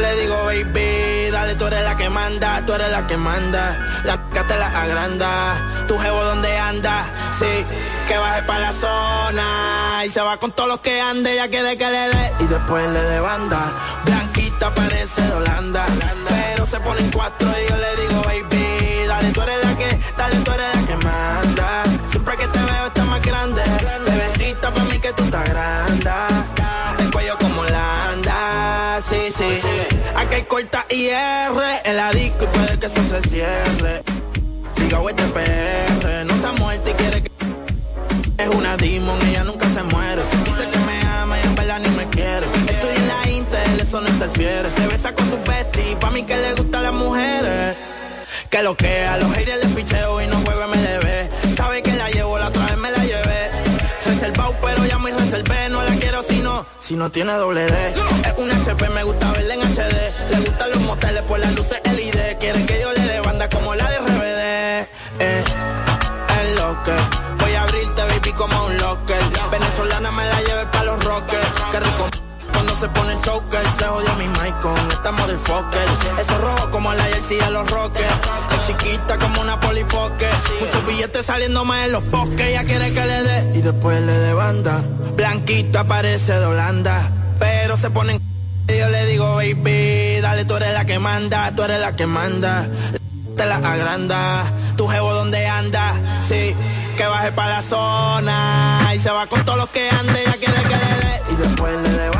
le 0.00 0.20
digo, 0.20 0.36
baby, 0.44 1.30
dale, 1.32 1.56
tú 1.56 1.66
eres 1.66 1.82
la 1.82 1.96
que 1.96 2.08
manda, 2.08 2.64
tú 2.64 2.74
eres 2.74 2.92
la 2.92 3.08
que 3.08 3.16
manda. 3.16 3.76
La 4.04 4.20
que 4.32 4.40
te 4.44 4.56
la 4.56 4.68
agranda. 4.68 5.84
Tu 5.88 5.98
jevo 5.98 6.24
donde 6.24 6.56
anda, 6.56 7.04
sí, 7.36 7.66
que 8.06 8.16
baje 8.16 8.42
para 8.42 8.60
la 8.60 8.72
zona. 8.72 9.87
Y 10.04 10.10
se 10.10 10.20
va 10.20 10.36
con 10.36 10.52
todos 10.52 10.68
los 10.68 10.80
que 10.80 11.00
ande, 11.00 11.32
ella 11.32 11.48
quiere 11.48 11.76
que 11.76 11.84
le 11.84 12.08
dé. 12.08 12.32
Y 12.40 12.44
después 12.44 12.86
le 12.88 13.00
dé 13.00 13.20
banda. 13.20 13.58
Blanquita 14.04 14.72
parece 14.72 15.22
de 15.22 15.32
Holanda. 15.32 15.86
Pero 16.28 16.66
se 16.66 16.78
pone 16.80 17.00
en 17.00 17.10
cuatro 17.10 17.48
y 17.48 17.68
yo 17.68 17.76
le 17.76 18.02
digo, 18.02 18.22
baby, 18.22 19.06
dale, 19.08 19.32
tú 19.32 19.42
eres 19.42 19.64
la 19.64 19.76
que, 19.76 19.98
dale, 20.16 20.36
tú 20.36 20.52
eres 20.52 20.76
la 20.76 20.86
que 20.86 20.96
manda. 21.04 21.82
Siempre 22.08 22.36
que 22.36 22.46
te 22.46 22.58
veo 22.60 22.86
está 22.86 23.04
más 23.06 23.22
grande. 23.22 23.62
Bebecita, 24.06 24.72
para 24.72 24.84
mí 24.84 24.98
que 25.00 25.12
tú 25.14 25.24
estás 25.24 25.48
grande. 25.48 26.10
El 27.00 27.10
cuello 27.10 27.36
como 27.38 27.62
Holanda, 27.62 29.00
sí, 29.02 29.32
sí. 29.34 29.60
Aquí 30.14 30.34
hay 30.36 30.42
corta 30.44 30.86
IR 30.90 31.50
en 31.84 31.96
la 31.96 32.12
disco 32.12 32.44
y 32.44 32.56
puede 32.56 32.78
que 32.78 32.86
eso 32.86 33.02
se 33.02 33.20
cierre. 33.28 34.02
Diga, 34.76 35.00
este 35.08 35.24
PR, 35.24 36.24
Se 44.18 44.86
besa 44.88 45.14
con 45.14 45.30
su 45.30 45.38
bestie, 45.48 45.94
pa' 45.94 46.10
mí 46.10 46.24
que 46.24 46.36
le 46.36 46.52
gustan 46.54 46.82
las 46.82 46.92
mujeres. 46.92 47.76
Que 48.50 48.62
lo 48.64 48.76
que 48.76 49.04
a 49.04 49.16
los 49.16 49.30
haters 49.32 49.64
les 49.64 49.72
picheo 49.74 50.20
y 50.20 50.26
no 50.26 50.40
juego 50.40 50.66
MLB. 50.66 51.54
Sabe 51.54 51.82
que 51.84 51.92
la 51.92 52.10
llevo, 52.10 52.36
la 52.36 52.48
otra 52.48 52.66
vez 52.66 52.76
me 52.78 52.90
la 52.90 52.98
llevé. 52.98 53.50
Reservado, 54.06 54.56
pero 54.60 54.84
ya 54.86 54.98
me 54.98 55.12
reservé. 55.12 55.68
No 55.68 55.84
la 55.84 55.92
quiero 55.92 56.24
si 56.24 56.40
no, 56.40 56.66
si 56.80 56.96
no 56.96 57.12
tiene 57.12 57.32
doble 57.34 57.64
D. 57.64 57.94
Es 58.24 58.34
un 58.38 58.50
HP, 58.50 58.88
me 58.88 59.04
gusta 59.04 59.30
verla 59.30 59.54
en 59.54 59.60
HD. 59.60 60.30
Le 60.30 60.40
gustan 60.40 60.70
los 60.70 60.80
moteles 60.80 61.22
por 61.22 61.38
las 61.38 61.54
luces 61.54 61.80
LED. 61.84 62.38
Quiere 62.40 62.66
que 62.66 62.80
yo 62.80 62.92
le 62.92 63.00
dé 63.00 63.20
banda 63.20 63.48
como 63.48 63.76
la 63.76 63.88
de 63.88 63.98
RBD. 63.98 64.88
Eh, 65.20 65.44
es 66.42 66.56
lo 66.56 66.82
que 66.82 66.92
voy 67.38 67.54
a 67.54 67.62
abrirte, 67.62 68.02
baby, 68.02 68.32
como 68.32 68.66
un 68.66 68.78
locker. 68.78 69.22
Venezolana 69.52 70.10
me 70.10 70.24
la 70.24 70.42
se 72.78 72.88
pone 72.90 73.12
el 73.12 73.20
choker, 73.22 73.72
se 73.72 73.84
jodió 73.84 74.14
mi 74.14 74.28
mic 74.28 74.60
con 74.60 74.78
esta 74.90 75.10
motherfucker. 75.10 75.88
Eso 76.20 76.38
rojo 76.38 76.70
como 76.70 76.94
la 76.94 77.02
jersey 77.04 77.38
de 77.38 77.50
los 77.50 77.68
rockers. 77.68 78.20
Es 78.52 78.66
chiquita 78.68 79.18
como 79.18 79.40
una 79.40 79.58
polipoque. 79.60 80.28
Muchos 80.60 80.86
billetes 80.86 81.26
saliendo 81.26 81.64
más 81.64 81.86
en 81.86 81.92
los 81.92 82.08
bosques. 82.08 82.40
Ella 82.40 82.64
quiere 82.64 82.92
que 82.92 83.04
le 83.04 83.22
dé 83.24 83.58
y 83.58 83.62
después 83.62 84.00
le 84.00 84.12
dé 84.12 84.32
banda. 84.32 84.80
Blanquita 85.16 85.84
parece 85.84 86.38
de 86.38 86.46
Holanda. 86.46 87.10
Pero 87.40 87.76
se 87.76 87.90
pone 87.90 88.12
en 88.12 88.28
y 88.68 88.78
yo 88.78 88.88
le 88.90 89.06
digo, 89.06 89.36
baby, 89.36 90.20
dale, 90.20 90.44
tú 90.44 90.56
eres 90.56 90.74
la 90.74 90.84
que 90.84 90.98
manda, 90.98 91.54
tú 91.56 91.62
eres 91.62 91.80
la 91.80 91.96
que 91.96 92.06
manda. 92.06 92.68
Te 93.36 93.46
la 93.46 93.56
agranda, 93.56 94.44
tu 94.76 94.86
jevo 94.86 95.14
donde 95.14 95.46
anda, 95.46 95.94
sí, 96.20 96.54
que 96.96 97.06
baje 97.06 97.32
para 97.32 97.56
la 97.56 97.62
zona. 97.62 98.92
Y 98.94 98.98
se 98.98 99.10
va 99.10 99.26
con 99.26 99.44
todos 99.44 99.58
los 99.58 99.68
que 99.70 99.88
ande, 99.88 100.20
ella 100.20 100.36
quiere 100.38 100.62
que 100.62 100.68
le 100.68 101.06
dé. 101.06 101.22
Y 101.32 101.36
después 101.36 101.72
le 101.82 101.88
dé 101.88 102.17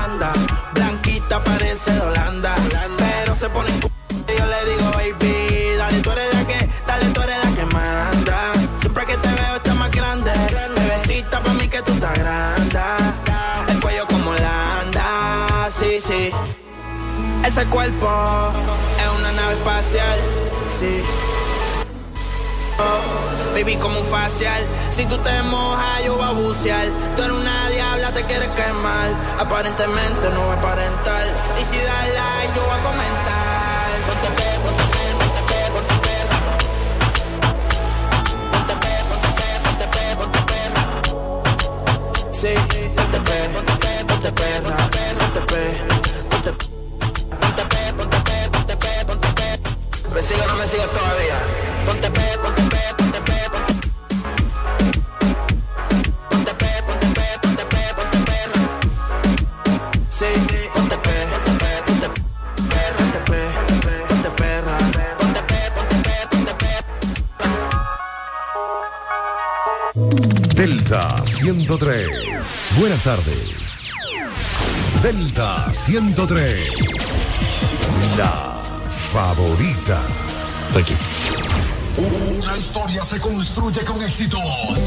de 1.85 2.01
Holanda. 2.01 2.55
Pero 2.97 3.35
se 3.37 3.49
pone 3.51 3.71
y 3.71 4.39
yo 4.39 4.47
le 4.47 4.71
digo, 4.71 4.91
baby, 4.91 5.77
dale, 5.77 6.01
tú 6.01 6.11
eres 6.11 6.35
la 6.35 6.45
que, 6.45 6.69
dale, 6.87 7.07
tú 7.13 7.21
eres 7.23 7.45
la 7.45 7.57
que 7.57 7.65
manda. 7.67 8.53
Siempre 8.79 9.07
que 9.07 9.17
te 9.17 9.29
veo 9.29 9.57
está 9.57 9.75
más 9.75 9.91
grande. 9.91 10.33
Bebecita, 10.75 11.41
para 11.41 11.55
mí 11.55 11.69
que 11.69 11.81
tú 11.83 11.93
estás 11.93 12.19
grande. 12.19 12.81
El 13.69 13.81
cuello 13.81 14.07
como 14.09 14.31
Holanda, 14.31 15.69
sí, 15.71 16.01
sí. 16.01 16.31
Ese 17.45 17.65
cuerpo 17.67 18.09
es 18.99 19.19
una 19.21 19.33
nave 19.33 19.55
espacial, 19.55 20.19
sí. 20.69 21.03
Oh, 22.79 23.55
baby, 23.55 23.77
como 23.77 23.99
un 23.99 24.07
facial. 24.07 24.63
Si 24.91 25.05
tú 25.07 25.19
te 25.19 25.43
mojas, 25.43 26.05
yo 26.05 26.17
voy 26.17 26.25
a 26.25 26.33
bucear. 26.33 26.87
Tú 27.17 27.23
eres 27.23 27.37
una 27.37 27.71
diabla, 27.71 28.13
te 28.13 28.25
quieres 28.25 28.49
quemar. 28.51 29.11
Aparentemente 29.39 30.31
no 30.35 30.47
va 30.47 30.55
a 30.55 30.57
aparentar. 30.59 31.27
Y 31.61 31.65
si 31.65 31.77
das 31.77 32.09
like, 32.15 32.55
yo 32.57 32.65
voy 32.65 32.79
a 32.79 32.83
comentar. 32.83 33.49
Sí, 42.41 42.55
ponte 42.95 43.19
pe, 43.19 43.49
ponte 44.07 44.31
perra, 44.31 44.77
ponte 44.87 45.41
pe, 45.41 45.61
ponte 46.31 46.53
ponte 47.41 47.65
pe, 47.67 47.93
ponte 47.97 48.19
pe, 48.23 48.49
ponte 48.53 48.77
pe, 48.77 49.05
ponte 49.07 49.29
pe. 49.35 50.15
¿Me 50.15 50.23
sigue 50.23 50.47
no 50.47 50.55
me 50.55 50.69
sigue 50.69 50.87
todavía? 50.87 51.68
Ponte 51.87 52.11
pe, 52.11 52.27
ponte 52.43 52.63
pe, 52.73 52.83
ponte 52.97 53.21
pe, 53.29 53.39
ponte 53.53 53.73
Ponte 56.29 56.53
pe, 56.61 56.71
ponte 56.87 57.07
pe, 57.17 57.27
ponte 57.43 57.65
pe, 57.73 57.83
ponte 57.97 58.19
perra. 58.29 58.63
Sí, 60.19 60.31
ponte 60.75 60.97
pe, 61.05 61.15
ponte 61.31 61.53
pe, 61.63 61.71
ponte 61.87 62.09
perra, 62.71 62.97
ponte 62.97 63.21
pe, 63.29 63.41
ponte 64.09 64.31
perra, 64.41 64.77
ponte 65.19 65.43
pe, 65.51 65.61
ponte 65.75 65.99
pe, 66.07 66.15
ponte 66.31 66.53
pe. 66.61 66.73
Delta 70.55 71.23
103. 71.27 72.09
Buenas 72.79 73.03
tardes. 73.03 73.93
Delta 75.03 75.71
103. 75.73 76.59
La 78.17 78.61
favorita. 78.89 80.01
Una 81.99 82.57
historia 82.57 83.05
se 83.05 83.19
construye 83.19 83.85
con 83.85 84.01
éxito. 84.03 84.39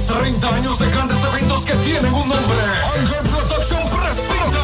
30 0.07 0.55
años 0.55 0.79
de 0.79 0.89
grandes 0.91 1.17
eventos 1.17 1.65
que 1.65 1.73
tienen 1.73 2.13
un 2.13 2.29
nombre. 2.29 2.57
Ángel 2.95 3.29
Production 3.29 3.81
presenta 3.89 4.61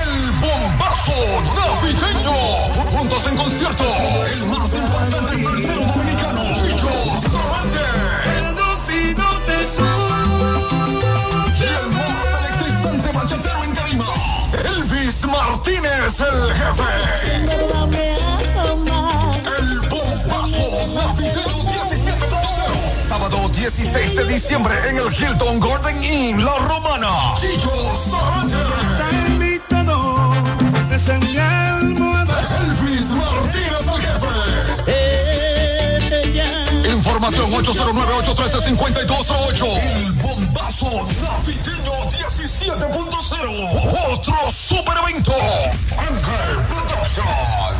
El 0.00 0.30
Bombazo 0.40 1.12
Navideño. 1.56 2.36
Juntos 2.96 3.26
en 3.26 3.36
concierto. 3.36 3.84
El 4.32 4.46
más 4.46 4.72
importante 4.72 5.42
salsero 5.42 5.84
dominicano. 5.86 6.54
Chicho 6.54 6.88
Sarante. 7.30 7.84
si 8.86 9.14
no 9.14 9.30
te 9.44 9.58
Y 11.58 11.62
el 11.68 11.86
más 11.92 12.28
electrizante 12.40 13.12
bachatero 13.12 13.64
en 13.64 13.74
tarima. 13.74 14.06
Elvis 14.64 15.26
Martínez, 15.26 16.20
el 16.20 16.54
jefe. 16.54 17.39
Sábado 23.08 23.48
16 23.48 24.16
de 24.16 24.24
diciembre 24.24 24.74
en 24.88 24.96
el 24.96 25.12
Hilton 25.12 25.60
Garden 25.60 26.02
Inn, 26.02 26.44
La 26.44 26.56
Romana. 26.58 27.34
Chicho 27.40 27.70
Sarante. 28.10 28.56
invitado 29.26 30.32
de 30.88 30.98
Elvis 32.60 33.08
Martínez, 33.10 33.84
el 33.94 34.00
jefe. 34.02 34.28
Información 36.90 37.50
809-813-5208. 37.52 39.64
El 39.82 40.12
bombazo 40.12 41.06
navideño 41.20 41.92
17.0. 42.10 44.12
Otro 44.12 44.36
super 44.52 44.96
evento. 45.04 45.32
Ángel 45.96 46.58
Productions. 46.68 47.79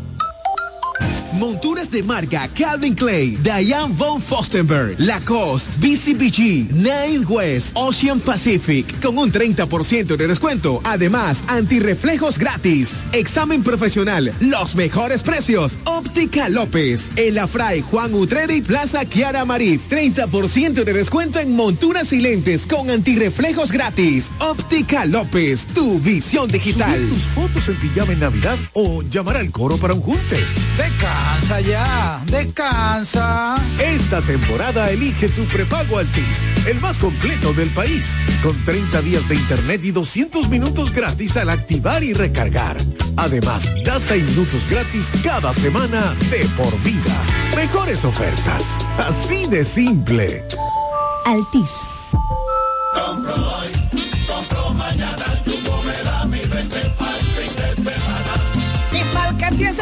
Monturas 1.33 1.89
de 1.89 2.03
marca 2.03 2.49
Calvin 2.53 2.93
Clay, 2.93 3.37
Diane 3.41 3.93
von 3.95 4.21
Fostenberg, 4.21 4.95
Lacoste, 4.99 5.77
BCBG, 5.79 6.71
Nine 6.73 7.25
West, 7.27 7.71
Ocean 7.75 8.19
Pacific, 8.19 8.99
con 9.01 9.17
un 9.17 9.31
30% 9.31 10.17
de 10.17 10.27
descuento. 10.27 10.81
Además, 10.83 11.43
antirreflejos 11.47 12.37
gratis. 12.37 13.05
Examen 13.13 13.63
profesional, 13.63 14.33
los 14.39 14.75
mejores 14.75 15.23
precios. 15.23 15.79
Óptica 15.85 16.49
López, 16.49 17.11
El 17.15 17.37
Afray, 17.37 17.81
Juan 17.81 18.13
Utreri, 18.13 18.61
Plaza 18.61 19.05
Kiara 19.05 19.45
Marif. 19.45 19.89
30% 19.89 20.83
de 20.83 20.93
descuento 20.93 21.39
en 21.39 21.55
monturas 21.55 22.11
y 22.13 22.19
lentes 22.19 22.65
con 22.65 22.89
antirreflejos 22.89 23.71
gratis. 23.71 24.29
Óptica 24.39 25.05
López, 25.05 25.65
tu 25.67 25.99
visión 25.99 26.51
digital. 26.51 27.07
Tus 27.07 27.23
fotos 27.23 27.69
en 27.69 27.79
pijama 27.79 28.13
en 28.13 28.19
Navidad 28.19 28.57
o 28.73 29.01
llamar 29.03 29.37
al 29.37 29.49
coro 29.51 29.77
para 29.77 29.93
un 29.93 30.01
junte. 30.01 30.37
Descansa 31.21 31.61
ya, 31.61 32.21
descansa. 32.25 33.55
Esta 33.79 34.21
temporada 34.21 34.89
elige 34.89 35.29
tu 35.29 35.45
prepago 35.45 35.99
Altis, 35.99 36.47
el 36.65 36.79
más 36.79 36.97
completo 36.97 37.53
del 37.53 37.71
país, 37.73 38.15
con 38.41 38.63
30 38.63 39.01
días 39.01 39.27
de 39.29 39.35
internet 39.35 39.81
y 39.83 39.91
200 39.91 40.49
minutos 40.49 40.91
gratis 40.91 41.37
al 41.37 41.49
activar 41.49 42.03
y 42.03 42.13
recargar. 42.13 42.77
Además, 43.17 43.71
data 43.85 44.15
y 44.15 44.23
minutos 44.23 44.67
gratis 44.67 45.11
cada 45.23 45.53
semana 45.53 46.15
de 46.31 46.43
por 46.57 46.79
vida. 46.81 47.23
Mejores 47.55 48.03
ofertas, 48.03 48.79
así 48.97 49.45
de 49.47 49.63
simple. 49.63 50.43
Altis. 51.25 51.69
Compro 52.93 53.33
hoy, 53.33 53.69
compro 54.27 54.73
mañana, 54.73 55.25
Jumbo 55.45 55.83
me 55.83 56.03
da 56.03 56.25
mi 56.25 56.39
20 56.39 56.77
al 56.99 57.19
fin 57.19 57.55
de 57.55 57.75
semana. 57.75 58.33
Y 58.91 59.13
mal 59.13 59.37
que 59.37 59.55
piense 59.55 59.81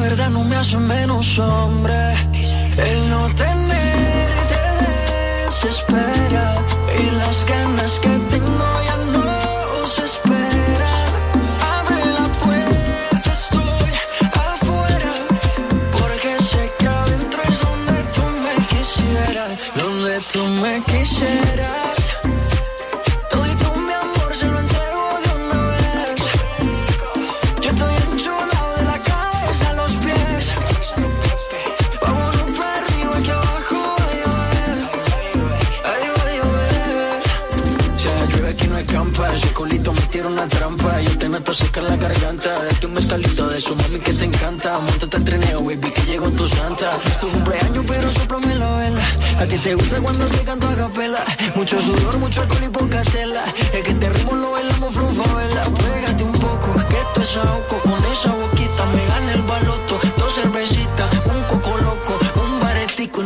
Verdad 0.00 0.30
no 0.30 0.42
me 0.44 0.56
hace 0.56 0.76
menos 0.78 1.38
hombre. 1.38 1.94
El 2.76 3.10
no 3.10 3.28
tener 3.34 4.30
te 4.50 4.60
desespera 5.44 6.09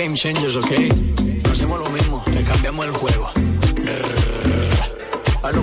game 0.00 0.16
changers, 0.16 0.56
ok. 0.56 0.70
No 1.44 1.52
hacemos 1.52 1.78
lo 1.78 1.90
mismo, 1.90 2.22
te 2.32 2.42
cambiamos 2.42 2.86
el 2.86 2.92
juego. 2.92 3.30
Baby, 5.42 5.60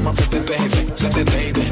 baby, 0.47 0.81
baby, 1.01 1.23
baby. 1.23 1.65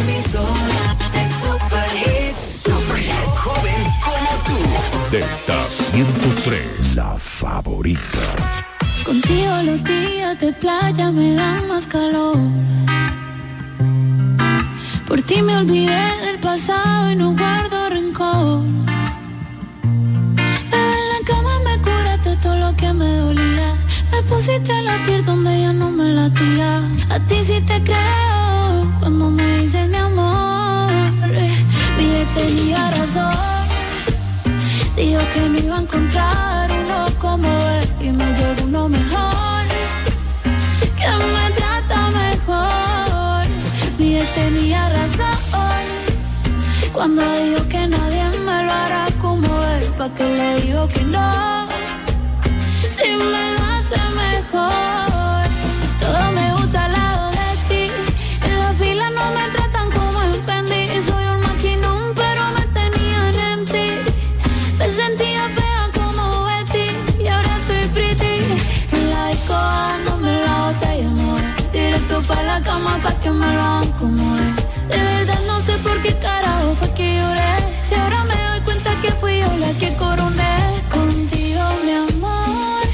Emisora 0.00 0.84
de 1.14 1.22
super 1.40 1.90
hits. 2.00 2.42
Super 2.64 2.98
hits. 2.98 3.36
Joven 3.44 3.82
como 4.06 4.30
tú. 4.46 4.56
Delta 5.10 5.58
103, 5.68 6.96
la 6.96 7.18
favorita. 7.18 8.24
Contigo 9.04 9.52
los 9.66 9.84
días 9.84 10.40
de 10.40 10.52
playa 10.54 11.10
me 11.10 11.34
dan 11.34 11.68
más 11.68 11.86
calor. 11.86 12.31
Que 35.32 35.48
no 35.48 35.58
iba 35.58 35.76
a 35.76 35.80
encontrar 35.80 36.70
uno 36.70 37.06
como 37.18 37.48
él 37.48 37.88
y 38.00 38.10
me 38.10 38.24
llegó 38.34 38.64
uno 38.64 38.88
mejor, 38.88 39.64
que 40.98 41.08
me 41.34 41.50
trata 41.54 42.10
mejor. 42.10 43.46
Mi 43.98 44.18
ex 44.18 44.34
tenía 44.34 44.88
razón 44.90 45.42
cuando 46.92 47.22
dijo 47.42 47.66
que 47.68 47.86
nadie 47.86 48.24
me 48.44 48.64
lo 48.64 48.72
hará 48.72 49.06
como 49.20 49.46
él, 49.74 49.84
pa' 49.98 50.10
que 50.10 50.24
le 50.24 50.60
digo 50.60 50.86
que 50.88 51.02
no, 51.04 51.66
si 52.96 53.08
me 53.16 53.42
lo 53.54 53.64
hace 53.74 53.98
mejor. 54.14 55.11
Para 72.32 72.44
la 72.44 72.62
cama 72.62 72.98
pa' 73.02 73.12
que 73.22 73.30
me 73.30 73.46
lo 73.56 73.62
hagan 73.62 73.92
como 74.00 74.24
es. 74.38 74.88
De 74.88 74.96
verdad 74.96 75.40
no 75.46 75.60
sé 75.60 75.74
por 75.86 76.00
qué 76.02 76.16
carajo 76.16 76.74
fue 76.78 76.90
que 76.94 77.16
lloré. 77.18 77.54
Si 77.86 77.94
ahora 77.94 78.24
me 78.24 78.36
doy 78.48 78.60
cuenta 78.68 78.90
que 79.02 79.10
fui 79.20 79.40
yo 79.40 79.50
la 79.64 79.72
que 79.80 79.94
coroné. 79.96 80.56
Contigo, 80.90 81.64
mi 81.84 81.92
amor, 82.08 82.84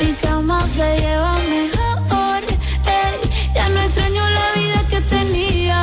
mi 0.00 0.12
cama 0.24 0.58
se 0.66 0.86
lleva 1.00 1.34
mejor. 1.56 2.40
Ey, 2.98 3.14
ya 3.54 3.68
no 3.68 3.80
extraño 3.86 4.22
la 4.38 4.46
vida 4.60 4.80
que 4.90 5.00
tenía. 5.16 5.78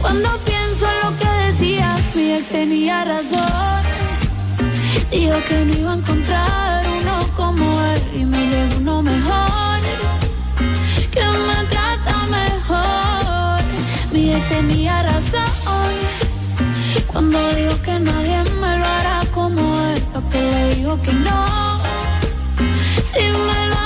Cuando 0.00 0.28
pienso 0.50 0.86
en 0.92 0.98
lo 1.04 1.10
que 1.18 1.30
decía, 1.46 1.96
mi 2.14 2.32
ex 2.34 2.48
tenía 2.48 3.04
razón. 3.04 3.82
Dijo 5.10 5.38
que 5.48 5.64
no 5.64 5.72
iba 5.80 5.92
a 5.92 5.96
encontrar 5.96 6.95
tenía 14.56 15.02
razón 15.02 15.44
cuando 17.08 17.38
dijo 17.54 17.74
que 17.82 17.98
nadie 18.00 18.42
me 18.58 18.78
lo 18.78 18.86
hará 18.86 19.20
como 19.34 19.60
él, 19.88 20.02
porque 20.14 20.40
le 20.40 20.74
digo 20.76 20.98
que 21.02 21.12
no, 21.12 21.46
si 23.12 23.22
me 23.48 23.60
lo 23.70 23.85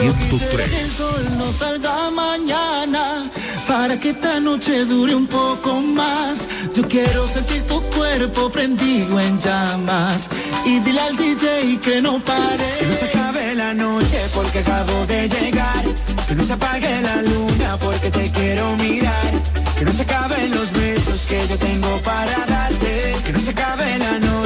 103. 0.00 0.70
Que 0.70 0.80
el 0.80 0.90
sol 0.92 1.24
no 1.38 1.52
salga 1.52 2.10
mañana 2.10 3.24
para 3.66 3.98
que 3.98 4.10
esta 4.10 4.38
noche 4.38 4.84
dure 4.84 5.14
un 5.14 5.26
poco 5.26 5.80
más. 5.80 6.38
Yo 6.74 6.86
quiero 6.86 7.26
sentir 7.28 7.62
tu 7.62 7.80
cuerpo 7.96 8.48
prendido 8.50 9.18
en 9.18 9.40
llamas 9.40 10.28
y 10.64 10.78
dile 10.80 11.00
al 11.00 11.16
DJ 11.16 11.80
que 11.80 12.00
no 12.00 12.20
pare. 12.20 12.68
Que 12.78 12.86
no 12.86 12.94
se 12.96 13.04
acabe 13.06 13.54
la 13.56 13.74
noche 13.74 14.20
porque 14.34 14.60
acabo 14.60 15.06
de 15.06 15.28
llegar. 15.28 15.84
Que 16.28 16.34
no 16.36 16.44
se 16.44 16.52
apague 16.52 17.02
la 17.02 17.22
luna 17.22 17.76
porque 17.78 18.10
te 18.10 18.30
quiero 18.30 18.76
mirar. 18.76 19.32
Que 19.76 19.84
no 19.84 19.92
se 19.92 20.02
acaben 20.02 20.50
los 20.52 20.72
besos 20.72 21.22
que 21.26 21.46
yo 21.48 21.58
tengo 21.58 22.00
para 22.02 22.46
darte. 22.46 23.16
Que 23.24 23.32
no 23.32 23.40
se 23.40 23.50
acabe 23.50 23.98
la 23.98 24.18
noche 24.20 24.37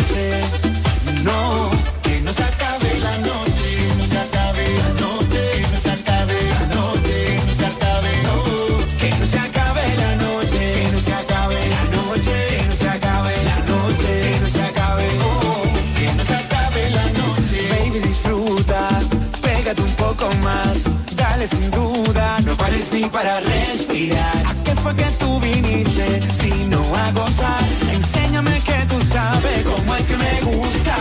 para 23.13 23.41
respirar. 23.41 24.47
¿A 24.47 24.55
qué 24.65 24.75
fue 24.77 24.95
que 24.97 25.05
tú 25.21 25.39
viniste? 25.39 26.23
Si 26.33 26.51
no 26.67 26.81
a 26.97 27.13
gozar, 27.13 27.65
enséñame 27.93 28.55
que 28.65 28.79
tú 28.89 28.99
sabes 29.13 29.65
cómo 29.65 29.95
es 29.95 30.07
que 30.09 30.17
me 30.17 30.41
gusta. 30.41 30.97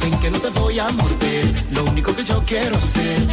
Ven 0.00 0.18
que 0.20 0.30
no 0.30 0.38
te 0.40 0.48
voy 0.50 0.78
a 0.78 0.88
morder, 0.90 1.64
lo 1.72 1.84
único 1.84 2.16
que 2.16 2.24
yo 2.24 2.42
quiero 2.46 2.76
ser 2.78 3.31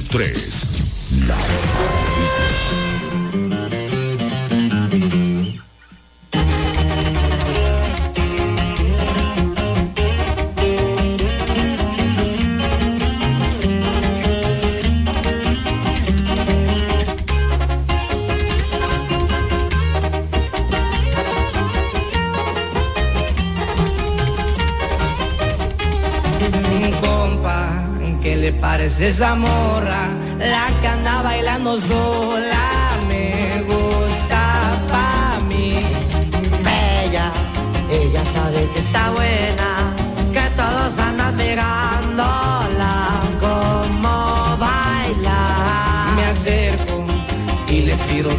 1.3 0.00 0.63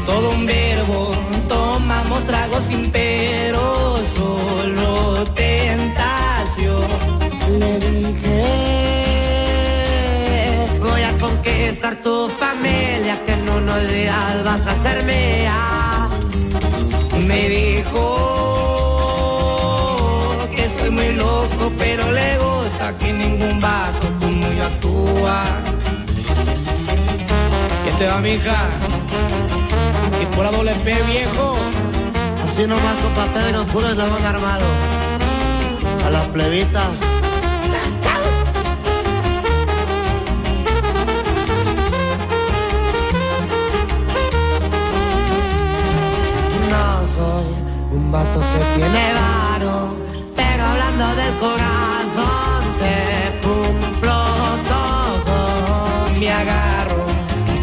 todo 0.06 0.32
un 0.32 0.46
verbo. 0.46 1.12
Tomamos 1.48 2.24
tragos 2.26 2.64
sin 2.64 2.92
pero, 2.92 4.00
solo 4.16 5.24
tentación. 5.36 6.88
Le 7.60 7.80
dije, 7.80 8.44
voy 10.80 11.02
a 11.02 11.12
conquistar 11.20 11.96
tu 11.98 12.30
familia, 12.30 13.20
que 13.26 13.36
no 13.38 13.58
unos 13.58 13.88
días 13.90 14.44
vas 14.44 14.66
a 14.68 14.76
ser 14.84 15.04
mía. 15.04 16.08
Me 17.28 17.50
dijo 17.50 18.02
que 20.56 20.66
estoy 20.66 20.90
muy 20.90 21.14
loco, 21.14 21.72
pero 21.78 22.12
le 22.12 22.38
gusta 22.38 22.98
que 22.98 23.14
ningún 23.14 23.62
vato 23.62 24.08
como 24.20 24.52
yo 24.52 24.66
actúa. 24.66 25.44
Y 27.86 27.88
este 27.90 28.08
va 28.08 28.18
mi 28.20 28.32
hija. 28.32 28.70
Pura 30.36 30.52
doble 30.52 30.74
P, 30.84 30.94
viejo. 31.04 31.56
Así 32.44 32.68
nomás 32.68 32.96
con 33.02 33.14
papel 33.14 33.48
en 33.50 33.56
oscuro 33.56 33.88
estaban 33.88 34.26
armados. 34.26 34.68
A 36.06 36.10
las 36.10 36.28
plebitas. 36.28 36.90
No 46.70 47.08
soy 47.16 47.46
un 47.92 48.12
vato 48.12 48.40
que 48.42 48.76
tiene 48.76 49.06
varo, 49.14 49.96
pero 50.36 50.64
hablando 50.66 51.06
del 51.16 51.34
corazón 51.46 52.62
te 52.82 53.48
cumplo 53.48 54.18
todo. 54.74 56.20
Me 56.20 56.30
agarro 56.30 57.06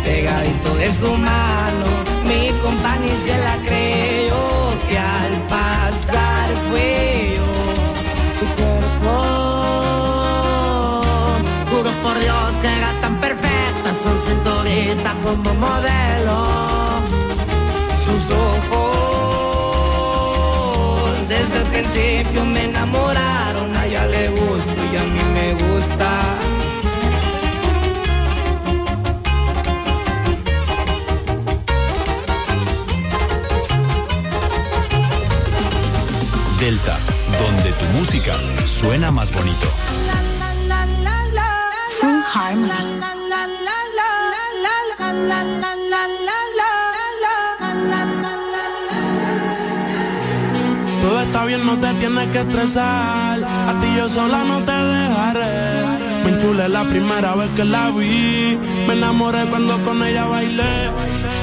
pegadito 0.05 0.75
de 0.75 0.93
su 0.95 1.11
mano 1.19 1.92
compañía 2.73 3.17
se 3.17 3.37
la 3.39 3.57
creyó 3.67 4.45
que 4.89 4.99
al 4.99 5.33
pasar 5.55 6.49
fue 6.69 7.37
yo. 7.37 7.45
Su 8.39 8.47
cuerpo, 8.59 9.15
Juro 11.71 11.93
por 12.05 12.17
Dios 12.19 12.51
que 12.63 12.69
era 12.79 12.91
tan 13.03 13.15
perfecta, 13.21 13.89
son 14.03 14.17
cinturita 14.27 15.11
como 15.25 15.51
modelo. 15.67 16.39
sus 18.05 18.25
ojos, 18.51 18.79
desde 21.29 21.57
el 21.63 21.67
principio 21.73 22.41
me 22.45 22.63
enamoraron, 22.65 23.69
a 23.77 23.79
ella 23.87 24.05
le 24.07 24.29
gusto 24.29 24.81
y 24.93 24.97
a 24.97 25.05
mí 25.13 25.23
me 25.35 25.47
gusta. 25.53 25.72
Tu 37.83 37.99
música 37.99 38.35
suena 38.67 39.11
más 39.11 39.33
bonito. 39.33 39.67
Full 42.01 42.23
Harmony. 42.35 43.01
Todo 51.03 51.21
está 51.21 51.45
bien, 51.45 51.67
no 51.67 51.77
te 51.79 51.95
tienes 51.95 52.29
que 52.29 52.41
estresar. 52.41 53.39
A 53.71 53.81
ti 53.81 53.89
yo 53.97 54.09
sola 54.09 54.45
no 54.45 54.59
te 54.63 54.73
dejaré. 54.73 55.83
Me 56.25 56.31
enchulé 56.31 56.69
la 56.69 56.85
primera 56.85 57.35
vez 57.35 57.51
que 57.57 57.65
la 57.65 57.91
vi. 57.91 58.59
Me 58.87 58.95
enamoré 58.95 59.45
cuando 59.47 59.83
con 59.83 60.03
ella 60.03 60.25
bailé. 60.27 60.91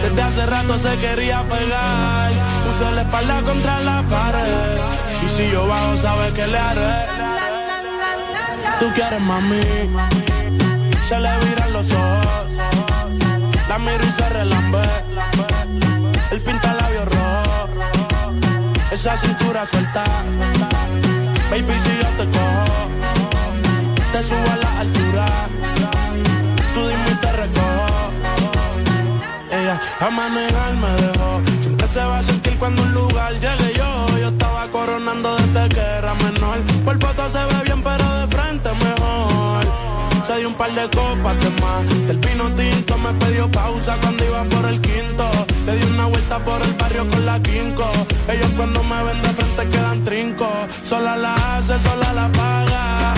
Desde 0.04 0.22
hace 0.22 0.46
rato 0.46 0.78
se 0.78 0.96
quería 0.98 1.44
pegar. 1.44 2.32
Puso 2.66 2.92
la 2.92 3.02
espalda 3.02 3.42
contra 3.42 3.82
la 3.82 4.02
pared. 4.04 5.09
Y 5.24 5.28
si 5.28 5.51
yo 5.51 5.67
bajo, 5.67 5.95
sabes 5.95 6.32
que 6.34 6.47
le 6.47 6.57
haré. 6.57 7.07
Tú 8.80 8.86
quieres 8.95 9.22
mami. 9.22 9.61
Se 11.07 11.20
le 11.20 11.30
viran 11.45 11.74
los 11.74 11.91
ojos. 11.91 12.51
La 13.67 13.78
miro 13.78 14.03
y 14.03 14.11
se 14.11 14.30
relambe. 14.30 14.84
El 16.32 16.41
pinta 16.41 16.74
labios 16.74 17.05
rojo. 17.05 17.70
Esa 18.91 19.17
cintura 19.17 19.65
suelta. 19.65 20.03
Baby, 21.51 21.74
si 21.84 21.89
yo 21.97 22.09
te 22.17 22.26
cojo, 22.38 22.89
te 24.11 24.24
subo 24.24 24.49
a 24.51 24.55
la 24.55 24.80
altura. 24.80 25.26
Tú 26.74 26.88
dime 26.88 27.11
y 27.11 27.15
te 27.15 27.32
recojo. 27.32 28.11
Ella 29.51 29.82
a 29.99 30.09
manejar 30.09 30.74
me 30.76 30.89
dejó. 31.01 31.59
Se 31.92 32.04
va 32.06 32.20
a 32.20 32.24
sentir 32.24 32.56
cuando 32.60 32.84
un 32.84 32.94
lugar 32.94 33.34
llegue 33.34 33.74
yo. 33.76 34.20
Yo 34.20 34.28
estaba 34.28 34.68
coronando 34.68 35.36
desde 35.38 35.70
que 35.70 35.80
era 35.80 36.14
menor. 36.14 36.60
Por 36.86 37.00
foto 37.00 37.28
se 37.30 37.40
ve 37.40 37.64
bien, 37.66 37.82
pero 37.82 38.06
de 38.20 38.28
frente 38.28 38.70
mejor. 38.74 39.64
Se 40.24 40.38
dio 40.38 40.50
un 40.50 40.54
par 40.54 40.72
de 40.72 40.84
copas 40.84 41.36
de 41.44 41.50
más. 41.62 42.08
Del 42.08 42.18
vino 42.18 42.46
tinto 42.52 42.96
me 43.00 43.12
pidió 43.14 43.50
pausa 43.52 43.98
cuando 44.02 44.24
iba 44.24 44.44
por 44.44 44.70
el 44.70 44.80
quinto. 44.82 45.26
Le 45.66 45.76
di 45.78 45.84
una 45.92 46.06
vuelta 46.06 46.38
por 46.38 46.62
el 46.62 46.74
barrio 46.74 47.10
con 47.10 47.26
la 47.26 47.40
quinco. 47.42 47.90
Ellos 48.28 48.52
cuando 48.56 48.84
me 48.84 49.04
ven 49.04 49.22
de 49.24 49.30
frente 49.30 49.70
quedan 49.70 50.04
trinco. 50.04 50.48
Sola 50.84 51.18
la 51.18 51.34
hace, 51.34 51.80
sola 51.80 52.14
la 52.14 52.32
paga. 52.32 53.14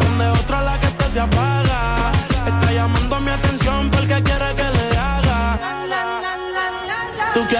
Prende 0.00 0.28
otra 0.30 0.62
la 0.62 0.80
que 0.80 0.86
esto 0.86 1.04
se 1.12 1.20
apaga. 1.20 2.10
Está 2.44 2.72
llamando 2.72 3.20
mi 3.20 3.30
atención 3.30 3.88
porque 3.90 4.20
quiere 4.24 4.35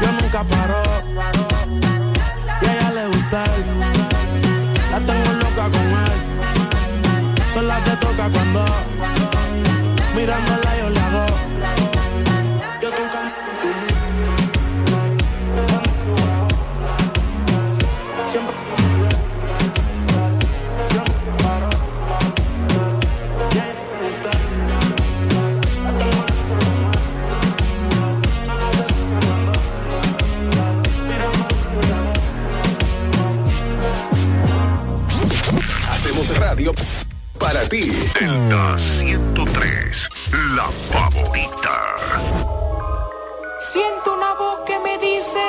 Yo 0.00 0.12
nunca 0.20 0.44
paro. 0.44 0.82
Y 2.60 2.66
a 2.66 2.72
ella 2.72 2.90
le 2.90 3.06
gusta. 3.08 3.44
La 4.90 4.98
tengo 5.00 5.32
loca 5.32 5.64
con 5.74 5.86
él. 6.04 6.18
Sola 7.54 7.80
se 7.80 7.96
toca 7.96 8.28
cuando 8.28 8.64
mirándola 10.14 10.73
para 37.54 37.68
ti. 37.68 37.92
Delta 38.18 38.76
103, 38.78 40.08
la 40.56 40.68
favorita. 40.90 41.96
Siento 43.72 44.14
una 44.14 44.34
voz 44.34 44.58
que 44.66 44.76
me 44.80 44.98
dice. 44.98 45.44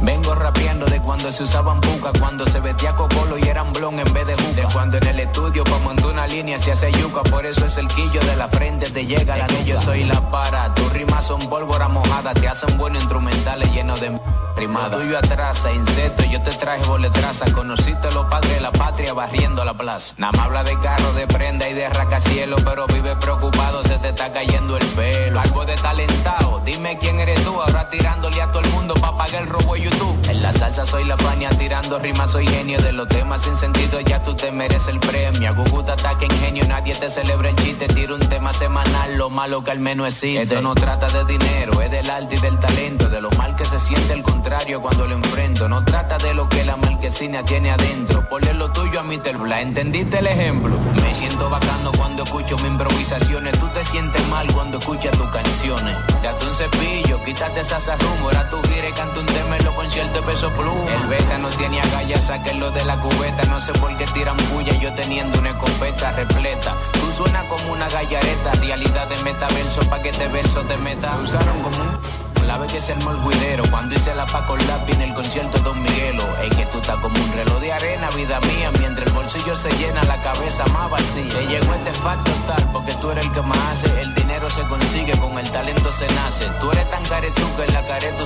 Vengo 0.00 0.34
rapeando 0.34 0.86
de 0.86 1.00
cuando 1.00 1.30
se 1.30 1.42
usaban 1.42 1.80
buca, 1.82 2.12
cuando 2.18 2.46
se 2.48 2.60
vestía 2.60 2.94
cocolo 2.94 3.36
y 3.36 3.42
eran 3.42 3.72
blon 3.74 3.98
en 3.98 4.12
vez 4.14 4.26
de 4.26 4.34
juca. 4.36 4.52
De 4.54 4.62
cuando 4.72 4.96
en 4.96 5.06
el 5.06 5.20
estudio 5.20 5.64
montar 5.84 6.06
una 6.06 6.26
línea 6.26 6.58
se 6.60 6.72
hace 6.72 6.90
yuca, 6.92 7.22
por 7.24 7.44
eso 7.44 7.66
es 7.66 7.76
el 7.76 7.88
quillo 7.88 8.20
de 8.20 8.36
la 8.36 8.48
frente 8.48 8.88
te 8.88 9.04
llega 9.04 9.36
la 9.36 9.46
que 9.46 9.64
yo 9.64 9.80
soy 9.82 10.04
la 10.04 10.30
para. 10.30 10.74
Tus 10.74 10.92
rimas 10.94 11.26
son 11.26 11.40
pólvora 11.40 11.88
mojada, 11.88 12.32
te 12.32 12.48
hacen 12.48 12.78
buenos 12.78 13.02
instrumentales 13.02 13.70
llenos 13.72 14.00
de 14.00 14.18
rimada. 14.62 14.98
Tuyo 14.98 15.18
atrasa, 15.18 15.72
insecto, 15.72 16.22
yo 16.24 16.40
te 16.42 16.50
traje 16.52 16.84
boletraza. 16.84 17.44
Conociste 17.52 18.08
a 18.08 18.10
los 18.12 18.26
padres 18.26 18.54
de 18.54 18.60
la 18.60 18.70
patria 18.70 19.12
barriendo 19.12 19.64
la 19.64 19.74
plaza. 19.74 20.14
Nada 20.18 20.32
más 20.32 20.46
habla 20.46 20.62
de 20.62 20.78
carro, 20.80 21.12
de 21.14 21.26
prenda 21.26 21.68
y 21.68 21.74
de 21.74 21.88
racacielo, 21.88 22.56
pero 22.64 22.86
vive 22.86 23.14
preocupado, 23.16 23.82
se 23.84 23.98
te 23.98 24.10
está 24.10 24.32
cayendo 24.32 24.76
el 24.76 24.86
pelo. 24.88 25.40
Algo 25.40 25.64
de 25.64 25.74
talentado, 25.74 26.62
dime 26.64 26.98
quién 26.98 27.18
eres 27.18 27.42
tú, 27.44 27.60
ahora 27.60 27.90
tirándole 27.90 28.40
a 28.40 28.46
todo 28.52 28.60
el 28.60 28.70
mundo 28.70 28.94
pa' 28.94 29.16
pagar 29.16 29.42
el 29.42 29.48
robo 29.48 29.74
de 29.74 29.82
YouTube. 29.82 30.16
En 30.28 30.42
la 30.42 30.52
salsa 30.52 30.86
soy 30.86 31.04
la 31.04 31.16
paña, 31.16 31.50
tirando 31.50 31.98
rimas 31.98 32.30
soy 32.30 32.46
genio 32.46 32.78
de 32.80 32.92
los 32.92 33.08
temas 33.08 33.42
sin 33.42 33.56
sentido, 33.56 34.00
ya 34.00 34.22
tú 34.22 34.34
te 34.34 34.52
mereces 34.52 34.88
el 34.88 35.00
premio. 35.00 35.48
A 35.48 35.52
Guguta 35.52 35.94
ataque 35.94 36.26
ingenio, 36.26 36.64
nadie 36.68 36.94
te 36.94 37.10
celebra 37.10 37.48
el 37.50 37.56
chiste, 37.56 37.88
tiro 37.88 38.14
un 38.14 38.26
tema 38.28 38.52
semanal, 38.52 39.16
lo 39.18 39.28
malo 39.28 39.64
que 39.64 39.72
al 39.72 39.80
menos 39.80 40.06
existe. 40.08 40.42
Esto 40.42 40.60
no 40.60 40.74
trata 40.74 41.08
de 41.08 41.24
dinero, 41.24 41.80
es 41.80 41.90
del 41.90 42.08
arte 42.08 42.36
y 42.36 42.38
del 42.38 42.58
talento, 42.60 43.08
de 43.08 43.20
lo 43.20 43.30
mal 43.32 43.56
que 43.56 43.64
se 43.64 43.78
siente 43.80 44.12
el 44.12 44.22
contrario 44.22 44.51
cuando 44.80 45.06
lo 45.06 45.14
enfrento. 45.14 45.68
No 45.68 45.82
trata 45.84 46.18
de 46.18 46.34
lo 46.34 46.48
que 46.48 46.64
la 46.64 46.76
marquesina 46.76 47.42
tiene 47.42 47.70
adentro. 47.70 48.28
Ponle 48.28 48.52
lo 48.54 48.70
tuyo 48.72 49.00
a 49.00 49.02
mi 49.02 49.16
Bla, 49.16 49.60
¿entendiste 49.62 50.18
el 50.18 50.26
ejemplo? 50.26 50.76
Me 51.00 51.14
siento 51.14 51.48
bacano 51.48 51.90
cuando 51.96 52.24
escucho 52.24 52.56
mis 52.56 52.66
improvisaciones. 52.66 53.58
Tú 53.58 53.66
te 53.68 53.82
sientes 53.84 54.26
mal 54.28 54.46
cuando 54.52 54.78
escuchas 54.78 55.16
tus 55.16 55.28
canciones. 55.30 55.96
Date 56.22 56.46
un 56.46 56.54
cepillo, 56.54 57.22
quítate 57.24 57.60
esas 57.60 57.88
arrumas. 57.88 58.22
Ahora 58.22 58.48
tú 58.50 58.56
gira 58.68 58.88
y 58.88 58.92
canta 58.92 59.20
un 59.20 59.26
tema 59.26 59.56
en 59.56 59.64
los 59.64 59.74
conciertos 59.74 60.24
peso 60.24 60.50
pluma. 60.50 60.94
El 61.02 61.08
beta 61.08 61.38
no 61.38 61.48
tiene 61.48 61.80
agallas, 61.80 62.20
sáquenlo 62.26 62.70
de 62.72 62.84
la 62.84 62.96
cubeta. 62.96 63.44
No 63.48 63.60
sé 63.60 63.72
por 63.72 63.96
qué 63.96 64.04
tiran 64.06 64.36
bulla, 64.52 64.74
yo 64.80 64.92
teniendo 64.94 65.38
una 65.38 65.50
escopeta 65.50 66.12
repleta. 66.12 66.74
Tú 66.92 67.10
suenas 67.16 67.44
como 67.44 67.72
una 67.72 67.88
gallareta, 67.88 68.52
realidad 68.60 69.08
de 69.08 69.16
metaverso 69.24 69.80
pa' 69.88 70.02
que 70.02 70.12
te 70.12 70.28
verso 70.28 70.60
te 70.62 70.76
meta. 70.76 71.16
Usaron 71.22 71.62
como. 71.62 72.31
La 72.52 72.58
vez 72.58 72.70
que 72.70 72.82
se 72.82 72.92
armó 72.92 73.12
el 73.12 73.16
guidero, 73.22 73.64
cuando 73.70 73.94
hice 73.94 74.14
la 74.14 74.26
Paco 74.26 74.58
Lapi 74.58 74.92
en 74.92 75.00
el 75.00 75.14
concierto 75.14 75.56
de 75.56 75.64
Don 75.64 75.82
Miguelo. 75.82 76.22
Es 76.42 76.54
que 76.54 76.66
tú 76.66 76.80
estás 76.80 76.96
como 76.98 77.18
un 77.18 77.32
reloj 77.32 77.58
de 77.60 77.72
arena, 77.72 78.10
vida 78.10 78.38
mía. 78.40 78.70
Mientras 78.78 79.06
el 79.06 79.14
bolsillo 79.14 79.56
se 79.56 79.70
llena, 79.78 80.04
la 80.04 80.20
cabeza 80.20 80.66
más 80.66 80.90
vacía. 80.90 81.30
Te 81.30 81.46
llegó 81.46 81.72
este 81.72 81.92
facto 81.92 82.30
tal, 82.46 82.62
porque 82.70 82.92
tú 83.00 83.10
eres 83.10 83.24
el 83.24 83.32
que 83.32 83.40
más 83.40 83.58
hace. 83.58 84.02
El 84.02 84.14
dinero 84.14 84.50
se 84.50 84.60
consigue, 84.64 85.18
con 85.18 85.38
el 85.38 85.50
talento 85.50 85.90
se 85.92 86.06
nace. 86.08 86.44
Tú 86.60 86.70
eres 86.72 86.90
tan 86.90 87.02
caretú 87.04 87.40
que 87.56 87.64
en 87.64 87.72
la 87.72 87.86
caret 87.86 88.18
tú. 88.18 88.24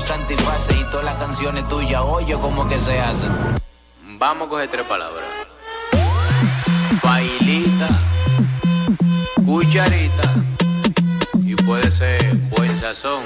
Y 0.75 0.85
todas 0.91 1.05
las 1.05 1.15
canciones 1.19 1.69
tuyas, 1.69 2.03
oye, 2.05 2.35
como 2.35 2.67
que 2.67 2.81
se 2.81 3.01
hacen. 3.01 3.31
Vamos 4.19 4.49
a 4.49 4.51
coger 4.51 4.69
tres 4.69 4.87
palabras. 4.87 5.25
Bailita, 7.01 8.01
cucharita 9.45 10.35
y 11.45 11.55
puede 11.55 11.93
ser 11.93 12.35
buen 12.57 12.77
sazón. 12.77 13.23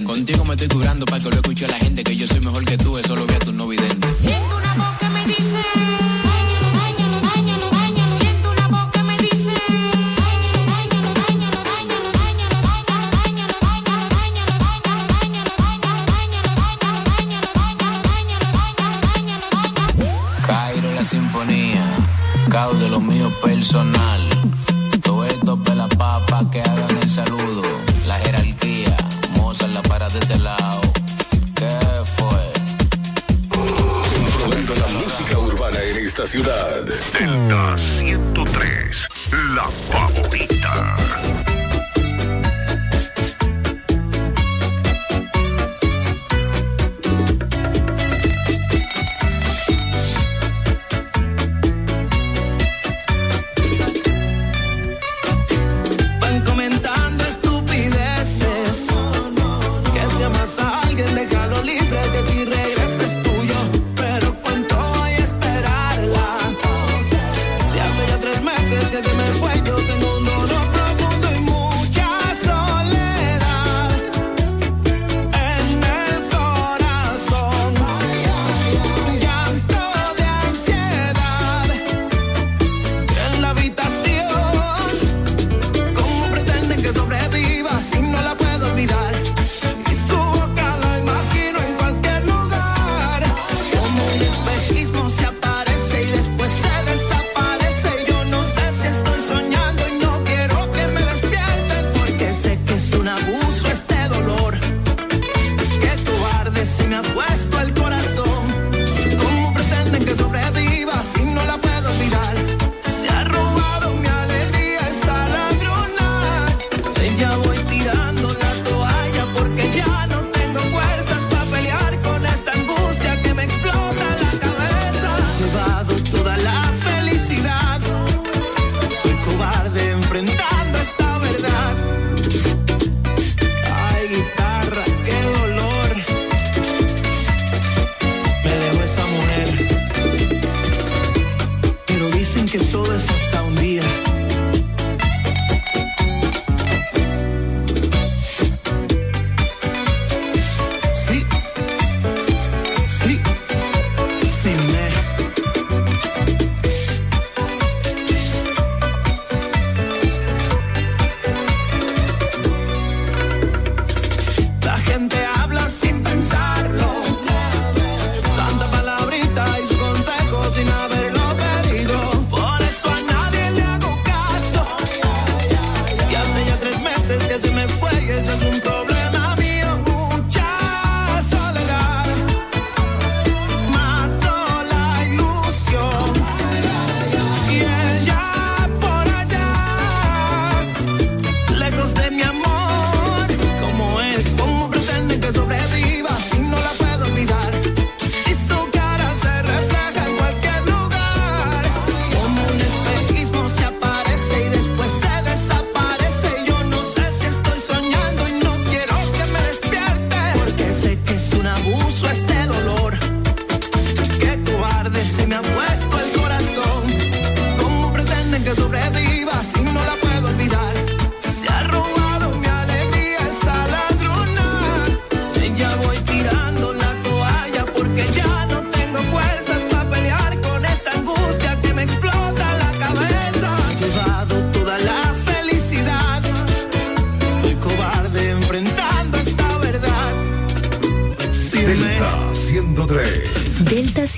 Contigo 0.00 0.42
me 0.46 0.54
estoy 0.54 0.68
curando 0.68 1.04
para 1.04 1.22
que 1.22 1.28
lo 1.28 1.36
escuche 1.36 1.68
la 1.68 1.74
gente. 1.74 1.81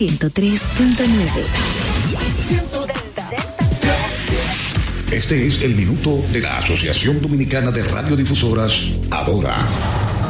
103.9. 0.08 1.30
Este 5.10 5.46
es 5.46 5.62
el 5.62 5.74
minuto 5.74 6.22
de 6.30 6.40
la 6.40 6.58
Asociación 6.58 7.22
Dominicana 7.22 7.70
de 7.70 7.82
Radiodifusoras, 7.84 8.82
Adora. 9.10 9.56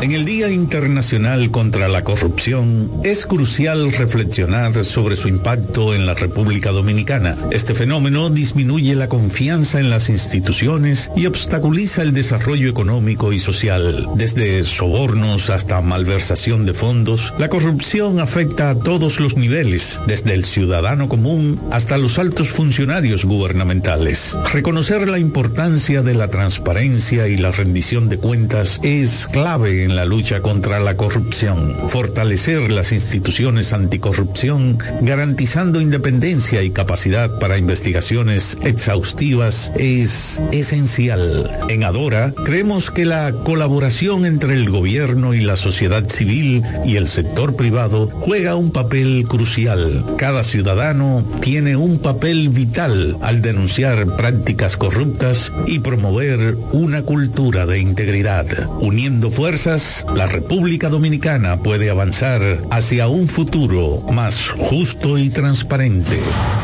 En 0.05 0.13
el 0.13 0.27
Día 0.27 0.51
Internacional 0.51 1.51
contra 1.51 1.89
la 1.89 2.05
Corrupción 2.05 2.91
es 3.05 3.25
crucial 3.25 3.91
reflexionar 3.91 4.85
sobre 4.85 5.17
su 5.17 5.29
impacto 5.29 5.95
en 5.95 6.05
la 6.05 6.13
República 6.13 6.73
Dominicana. 6.73 7.39
Este 7.51 7.75
fenómeno 7.75 8.29
disminuye 8.29 8.95
la 8.97 9.09
confianza 9.09 9.81
en 9.81 9.89
las 9.89 10.11
instituciones 10.11 11.11
y 11.17 11.25
obstaculiza 11.25 12.03
el 12.03 12.13
desarrollo 12.13 12.69
económico 12.69 13.33
y 13.33 13.41
social. 13.41 14.07
Desde 14.15 14.65
sobornos 14.65 15.49
hasta 15.49 15.81
malversación 15.81 16.67
de 16.67 16.75
fondos, 16.75 17.33
la 17.39 17.49
corrupción 17.49 18.21
afecta 18.21 18.69
a 18.69 18.79
todos 18.79 19.21
los 19.21 19.39
niveles, 19.39 20.01
desde 20.07 20.35
el 20.35 20.45
ciudadano 20.45 21.09
común 21.09 21.59
hasta 21.71 21.97
los 21.97 22.19
altos 22.19 22.51
funcionarios 22.51 23.25
gubernamentales. 23.25 24.37
Reconocer 24.53 25.09
la 25.09 25.19
importancia 25.19 26.03
de 26.03 26.13
la 26.13 26.29
transparencia 26.29 27.27
y 27.27 27.39
la 27.39 27.53
rendición 27.53 28.11
de 28.11 28.19
cuentas 28.19 28.81
es 28.83 29.27
clave 29.29 29.85
en 29.85 29.94
la 29.95 30.05
lucha 30.05 30.41
contra 30.41 30.81
la 30.81 30.97
corrupción, 30.97 31.75
fortalecer 31.89 32.71
las 32.71 32.93
instituciones 32.93 33.73
anticorrupción, 33.73 34.79
garantizando 35.03 35.81
independencia 35.81 36.63
y 36.63 36.71
capacidad 36.71 37.39
para 37.39 37.59
investigaciones 37.59 38.57
exhaustivas 38.63 39.73
es 39.77 40.41
esencial. 40.53 41.51
En 41.69 41.85
Adora 41.85 42.33
creemos 42.45 42.91
que 42.91 43.05
la 43.05 43.33
colaboración 43.33 44.25
entre 44.25 44.55
el 44.55 44.71
gobierno 44.71 45.35
y 45.35 45.41
la 45.41 45.57
sociedad 45.57 46.09
civil 46.09 46.63
y 46.85 46.97
el 46.97 47.09
sector 47.09 47.57
privado 47.57 48.09
juega 48.13 48.57
un 48.57 48.71
papel 48.71 49.25
crucial. 49.29 50.05
Cada 50.17 50.45
ciudadano 50.45 51.25
tiene 51.41 51.77
un 51.77 51.99
papel 51.99 52.49
vital 52.49 53.17
al 53.21 53.43
denunciar 53.43 54.17
prácticas 54.17 54.77
corruptas 54.77 55.53
y 55.67 55.81
promover 55.81 56.57
una 56.73 57.03
cultura 57.03 57.67
de 57.67 57.79
integridad, 57.79 58.47
uniendo 58.81 59.31
fuerzas 59.31 59.74
la 59.75 60.27
República 60.27 60.89
Dominicana 60.89 61.57
puede 61.57 61.91
avanzar 61.91 62.41
hacia 62.71 63.09
un 63.09 63.27
futuro 63.27 64.03
más 64.13 64.51
justo 64.51 65.19
y 65.19 65.31
transparente. 65.31 66.21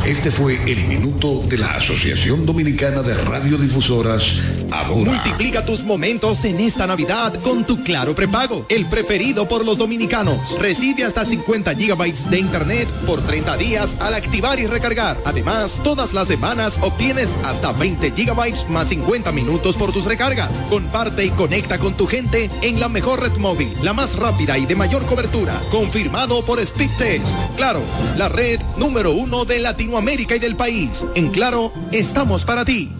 Este 0.06 0.30
fue 0.30 0.61
el 0.70 0.86
minuto 0.86 1.42
de 1.44 1.58
la 1.58 1.74
Asociación 1.74 2.46
Dominicana 2.46 3.02
de 3.02 3.14
Radiodifusoras, 3.14 4.38
Adora. 4.70 5.11
Multiplica 5.11 5.64
tus 5.64 5.82
momentos 5.82 6.44
en 6.44 6.61
esta 6.61 6.86
Navidad 6.86 7.34
con 7.42 7.64
tu 7.64 7.82
Claro 7.82 8.14
prepago, 8.14 8.64
el 8.68 8.86
preferido 8.86 9.48
por 9.48 9.64
los 9.64 9.76
dominicanos. 9.76 10.56
Recibe 10.61 11.02
hasta 11.02 11.24
50 11.24 11.74
gigabytes 11.74 12.30
de 12.30 12.38
internet 12.38 12.88
por 13.06 13.20
30 13.22 13.56
días 13.56 13.96
al 13.98 14.14
activar 14.14 14.61
y 14.61 14.68
recargar. 14.68 15.16
Además, 15.24 15.80
todas 15.82 16.12
las 16.12 16.28
semanas 16.28 16.78
obtienes 16.80 17.36
hasta 17.42 17.72
20 17.72 18.12
gigabytes 18.12 18.68
más 18.70 18.86
50 18.86 19.32
minutos 19.32 19.74
por 19.76 19.92
tus 19.92 20.04
recargas. 20.04 20.62
Comparte 20.70 21.24
y 21.24 21.30
conecta 21.30 21.78
con 21.78 21.94
tu 21.94 22.06
gente 22.06 22.48
en 22.62 22.78
la 22.78 22.88
mejor 22.88 22.99
red 23.01 23.36
móvil, 23.38 23.72
la 23.82 23.92
más 23.92 24.14
rápida 24.16 24.59
y 24.59 24.66
de 24.66 24.76
mayor 24.76 25.05
cobertura, 25.07 25.61
confirmado 25.70 26.44
por 26.44 26.64
Speedtest. 26.64 27.26
Claro, 27.57 27.80
la 28.16 28.28
red 28.28 28.61
número 28.76 29.12
uno 29.12 29.44
de 29.44 29.59
Latinoamérica 29.59 30.36
y 30.36 30.38
del 30.38 30.57
país. 30.57 31.05
En 31.14 31.30
Claro, 31.30 31.72
estamos 31.90 32.44
para 32.44 32.64
ti. 32.64 32.90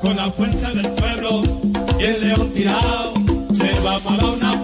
Con 0.00 0.16
la 0.16 0.30
fuerza 0.30 0.72
del 0.72 0.90
pueblo 0.90 1.42
y 1.98 2.04
el 2.04 2.20
león 2.20 2.52
tirado, 2.52 3.14
le 3.58 3.80
vamos 3.80 4.22
a 4.22 4.26
una 4.26 4.63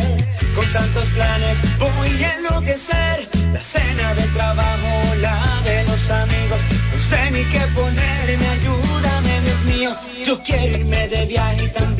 Con 0.54 0.72
tantos 0.72 1.08
planes 1.08 1.58
voy 1.76 2.22
a 2.22 2.36
enloquecer. 2.36 3.28
La 3.52 3.60
cena 3.60 4.14
del 4.14 4.32
trabajo, 4.32 5.16
la 5.20 5.60
de 5.64 5.82
los 5.82 6.08
amigos. 6.08 6.60
No 6.92 7.00
sé 7.00 7.32
ni 7.32 7.42
qué 7.46 7.66
ponerme, 7.74 8.48
ayúdame, 8.48 9.40
Dios 9.40 9.64
mío. 9.64 9.90
Yo 10.24 10.40
quiero 10.44 10.78
irme 10.78 11.08
de 11.08 11.26
viaje 11.26 11.66
también 11.70 11.99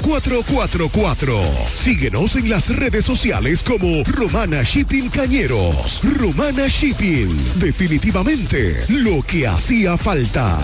4444. 0.00 1.34
Síguenos 1.72 2.36
en 2.36 2.48
las 2.48 2.74
redes 2.74 3.04
sociales 3.04 3.62
como 3.62 4.02
Romana 4.04 4.62
Shipping 4.62 5.08
Cañeros. 5.08 6.00
Romana 6.18 6.66
Shipping. 6.68 7.36
Definitivamente 7.56 8.84
lo 8.88 9.22
que 9.22 9.46
hacía 9.46 9.96
falta. 9.96 10.58